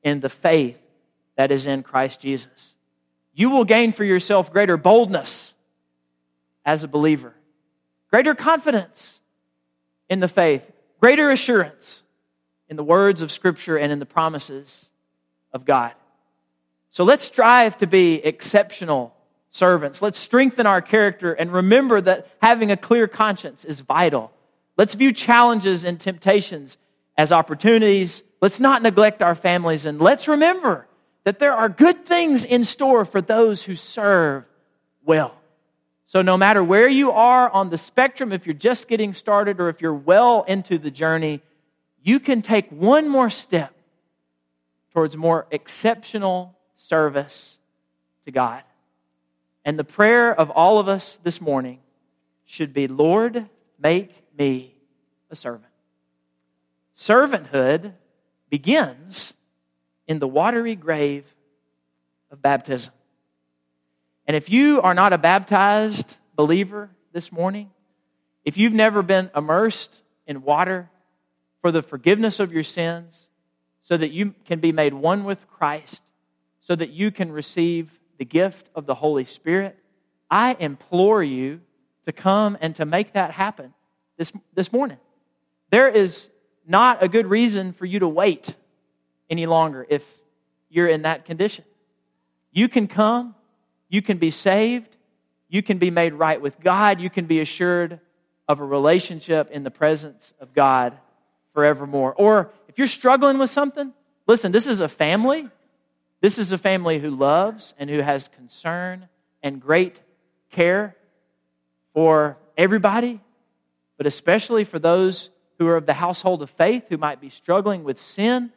in 0.02 0.20
the 0.20 0.28
faith 0.28 0.80
that 1.36 1.50
is 1.50 1.66
in 1.66 1.82
Christ 1.82 2.20
Jesus. 2.20 2.74
You 3.32 3.50
will 3.50 3.64
gain 3.64 3.92
for 3.92 4.04
yourself 4.04 4.52
greater 4.52 4.76
boldness 4.76 5.54
as 6.64 6.84
a 6.84 6.88
believer, 6.88 7.34
greater 8.10 8.34
confidence 8.34 9.20
in 10.08 10.20
the 10.20 10.28
faith, 10.28 10.70
greater 11.00 11.30
assurance 11.30 12.02
in 12.68 12.76
the 12.76 12.84
words 12.84 13.22
of 13.22 13.30
Scripture 13.30 13.76
and 13.76 13.92
in 13.92 13.98
the 13.98 14.06
promises 14.06 14.90
of 15.56 15.64
God. 15.64 15.92
So 16.92 17.02
let's 17.02 17.24
strive 17.24 17.76
to 17.78 17.86
be 17.88 18.14
exceptional 18.14 19.12
servants. 19.50 20.00
Let's 20.00 20.18
strengthen 20.18 20.66
our 20.66 20.80
character 20.80 21.32
and 21.32 21.52
remember 21.52 22.00
that 22.00 22.28
having 22.40 22.70
a 22.70 22.76
clear 22.76 23.08
conscience 23.08 23.64
is 23.64 23.80
vital. 23.80 24.30
Let's 24.76 24.94
view 24.94 25.12
challenges 25.12 25.84
and 25.84 25.98
temptations 25.98 26.78
as 27.16 27.32
opportunities. 27.32 28.22
Let's 28.40 28.60
not 28.60 28.82
neglect 28.82 29.22
our 29.22 29.34
families 29.34 29.84
and 29.84 30.00
let's 30.00 30.28
remember 30.28 30.86
that 31.24 31.40
there 31.40 31.54
are 31.54 31.68
good 31.68 32.06
things 32.06 32.44
in 32.44 32.62
store 32.62 33.04
for 33.04 33.20
those 33.20 33.64
who 33.64 33.74
serve 33.74 34.44
well. 35.04 35.34
So, 36.08 36.22
no 36.22 36.36
matter 36.36 36.62
where 36.62 36.86
you 36.88 37.10
are 37.10 37.50
on 37.50 37.70
the 37.70 37.78
spectrum, 37.78 38.32
if 38.32 38.46
you're 38.46 38.54
just 38.54 38.86
getting 38.86 39.12
started 39.12 39.58
or 39.58 39.68
if 39.68 39.80
you're 39.80 39.92
well 39.92 40.44
into 40.46 40.78
the 40.78 40.90
journey, 40.90 41.42
you 42.00 42.20
can 42.20 42.42
take 42.42 42.70
one 42.70 43.08
more 43.08 43.28
step 43.28 43.74
towards 44.96 45.14
more 45.14 45.46
exceptional 45.50 46.56
service 46.78 47.58
to 48.24 48.32
God. 48.32 48.62
And 49.62 49.78
the 49.78 49.84
prayer 49.84 50.34
of 50.34 50.48
all 50.48 50.78
of 50.78 50.88
us 50.88 51.18
this 51.22 51.38
morning 51.38 51.80
should 52.46 52.72
be 52.72 52.88
Lord, 52.88 53.46
make 53.78 54.10
me 54.38 54.74
a 55.30 55.36
servant. 55.36 55.70
Servanthood 56.96 57.92
begins 58.48 59.34
in 60.06 60.18
the 60.18 60.26
watery 60.26 60.74
grave 60.74 61.26
of 62.30 62.40
baptism. 62.40 62.94
And 64.26 64.34
if 64.34 64.48
you 64.48 64.80
are 64.80 64.94
not 64.94 65.12
a 65.12 65.18
baptized 65.18 66.16
believer 66.34 66.88
this 67.12 67.30
morning, 67.30 67.68
if 68.46 68.56
you've 68.56 68.72
never 68.72 69.02
been 69.02 69.30
immersed 69.36 70.00
in 70.26 70.40
water 70.40 70.88
for 71.60 71.70
the 71.70 71.82
forgiveness 71.82 72.40
of 72.40 72.50
your 72.50 72.62
sins, 72.62 73.28
so 73.86 73.96
that 73.96 74.10
you 74.10 74.34
can 74.44 74.58
be 74.58 74.72
made 74.72 74.92
one 74.92 75.22
with 75.22 75.48
Christ, 75.48 76.02
so 76.60 76.74
that 76.74 76.90
you 76.90 77.12
can 77.12 77.30
receive 77.30 78.00
the 78.18 78.24
gift 78.24 78.68
of 78.74 78.84
the 78.84 78.96
Holy 78.96 79.24
Spirit, 79.24 79.78
I 80.28 80.56
implore 80.58 81.22
you 81.22 81.60
to 82.04 82.10
come 82.10 82.58
and 82.60 82.74
to 82.74 82.84
make 82.84 83.12
that 83.12 83.30
happen 83.30 83.74
this, 84.16 84.32
this 84.54 84.72
morning. 84.72 84.96
There 85.70 85.88
is 85.88 86.28
not 86.66 87.00
a 87.00 87.06
good 87.06 87.28
reason 87.28 87.72
for 87.72 87.86
you 87.86 88.00
to 88.00 88.08
wait 88.08 88.56
any 89.30 89.46
longer 89.46 89.86
if 89.88 90.18
you're 90.68 90.88
in 90.88 91.02
that 91.02 91.24
condition. 91.24 91.64
You 92.50 92.68
can 92.68 92.88
come, 92.88 93.36
you 93.88 94.02
can 94.02 94.18
be 94.18 94.32
saved, 94.32 94.96
you 95.48 95.62
can 95.62 95.78
be 95.78 95.92
made 95.92 96.12
right 96.12 96.42
with 96.42 96.58
God, 96.58 97.00
you 97.00 97.08
can 97.08 97.26
be 97.26 97.38
assured 97.38 98.00
of 98.48 98.58
a 98.58 98.64
relationship 98.64 99.48
in 99.52 99.62
the 99.62 99.70
presence 99.70 100.34
of 100.40 100.52
God 100.52 100.98
forevermore. 101.54 102.14
Or 102.14 102.50
if 102.76 102.80
you're 102.80 102.88
struggling 102.88 103.38
with 103.38 103.48
something, 103.48 103.94
listen, 104.26 104.52
this 104.52 104.66
is 104.66 104.80
a 104.80 104.88
family. 104.88 105.48
This 106.20 106.38
is 106.38 106.52
a 106.52 106.58
family 106.58 106.98
who 106.98 107.08
loves 107.08 107.72
and 107.78 107.88
who 107.88 108.00
has 108.00 108.28
concern 108.28 109.08
and 109.42 109.62
great 109.62 109.98
care 110.50 110.94
for 111.94 112.36
everybody, 112.54 113.18
but 113.96 114.06
especially 114.06 114.62
for 114.64 114.78
those 114.78 115.30
who 115.58 115.66
are 115.68 115.76
of 115.76 115.86
the 115.86 115.94
household 115.94 116.42
of 116.42 116.50
faith 116.50 116.84
who 116.90 116.98
might 116.98 117.18
be 117.18 117.30
struggling 117.30 117.82
with 117.82 117.98
sin 117.98 118.52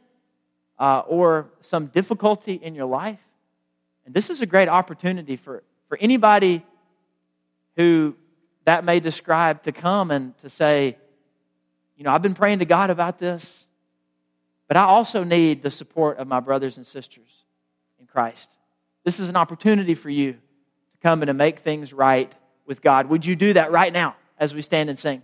uh, 0.77 0.99
or 1.08 1.49
some 1.62 1.86
difficulty 1.86 2.55
in 2.55 2.75
your 2.75 2.88
life. 2.88 3.21
And 4.05 4.13
this 4.13 4.29
is 4.29 4.41
a 4.41 4.45
great 4.45 4.67
opportunity 4.67 5.38
for, 5.38 5.63
for 5.88 5.97
anybody 5.97 6.65
who 7.77 8.17
that 8.65 8.84
may 8.84 8.99
describe 8.99 9.63
to 9.63 9.71
come 9.71 10.12
and 10.12 10.38
to 10.39 10.49
say, 10.49 10.97
you 11.95 12.03
know, 12.03 12.12
I've 12.12 12.21
been 12.21 12.34
praying 12.34 12.60
to 12.60 12.65
God 12.65 12.89
about 12.89 13.17
this, 13.17 13.65
but 14.69 14.77
I 14.77 14.84
also 14.84 15.23
need 15.25 15.63
the 15.63 15.71
support 15.71 16.19
of 16.19 16.27
my 16.27 16.39
brothers 16.39 16.77
and 16.77 16.86
sisters 16.88 17.43
in 17.99 18.05
Christ. 18.05 18.51
This 19.03 19.19
is 19.19 19.27
an 19.27 19.36
opportunity 19.36 19.95
for 19.95 20.12
you 20.12 20.34
to 20.34 20.39
come 21.01 21.23
and 21.23 21.27
to 21.27 21.34
make 21.34 21.60
things 21.60 21.91
right 21.91 22.32
with 22.67 22.82
God. 22.82 23.10
Would 23.10 23.25
you 23.25 23.36
do 23.36 23.53
that 23.53 23.71
right 23.71 23.91
now 23.91 24.15
as 24.38 24.53
we 24.53 24.62
stand 24.62 24.89
and 24.89 24.97
sing? 24.97 25.23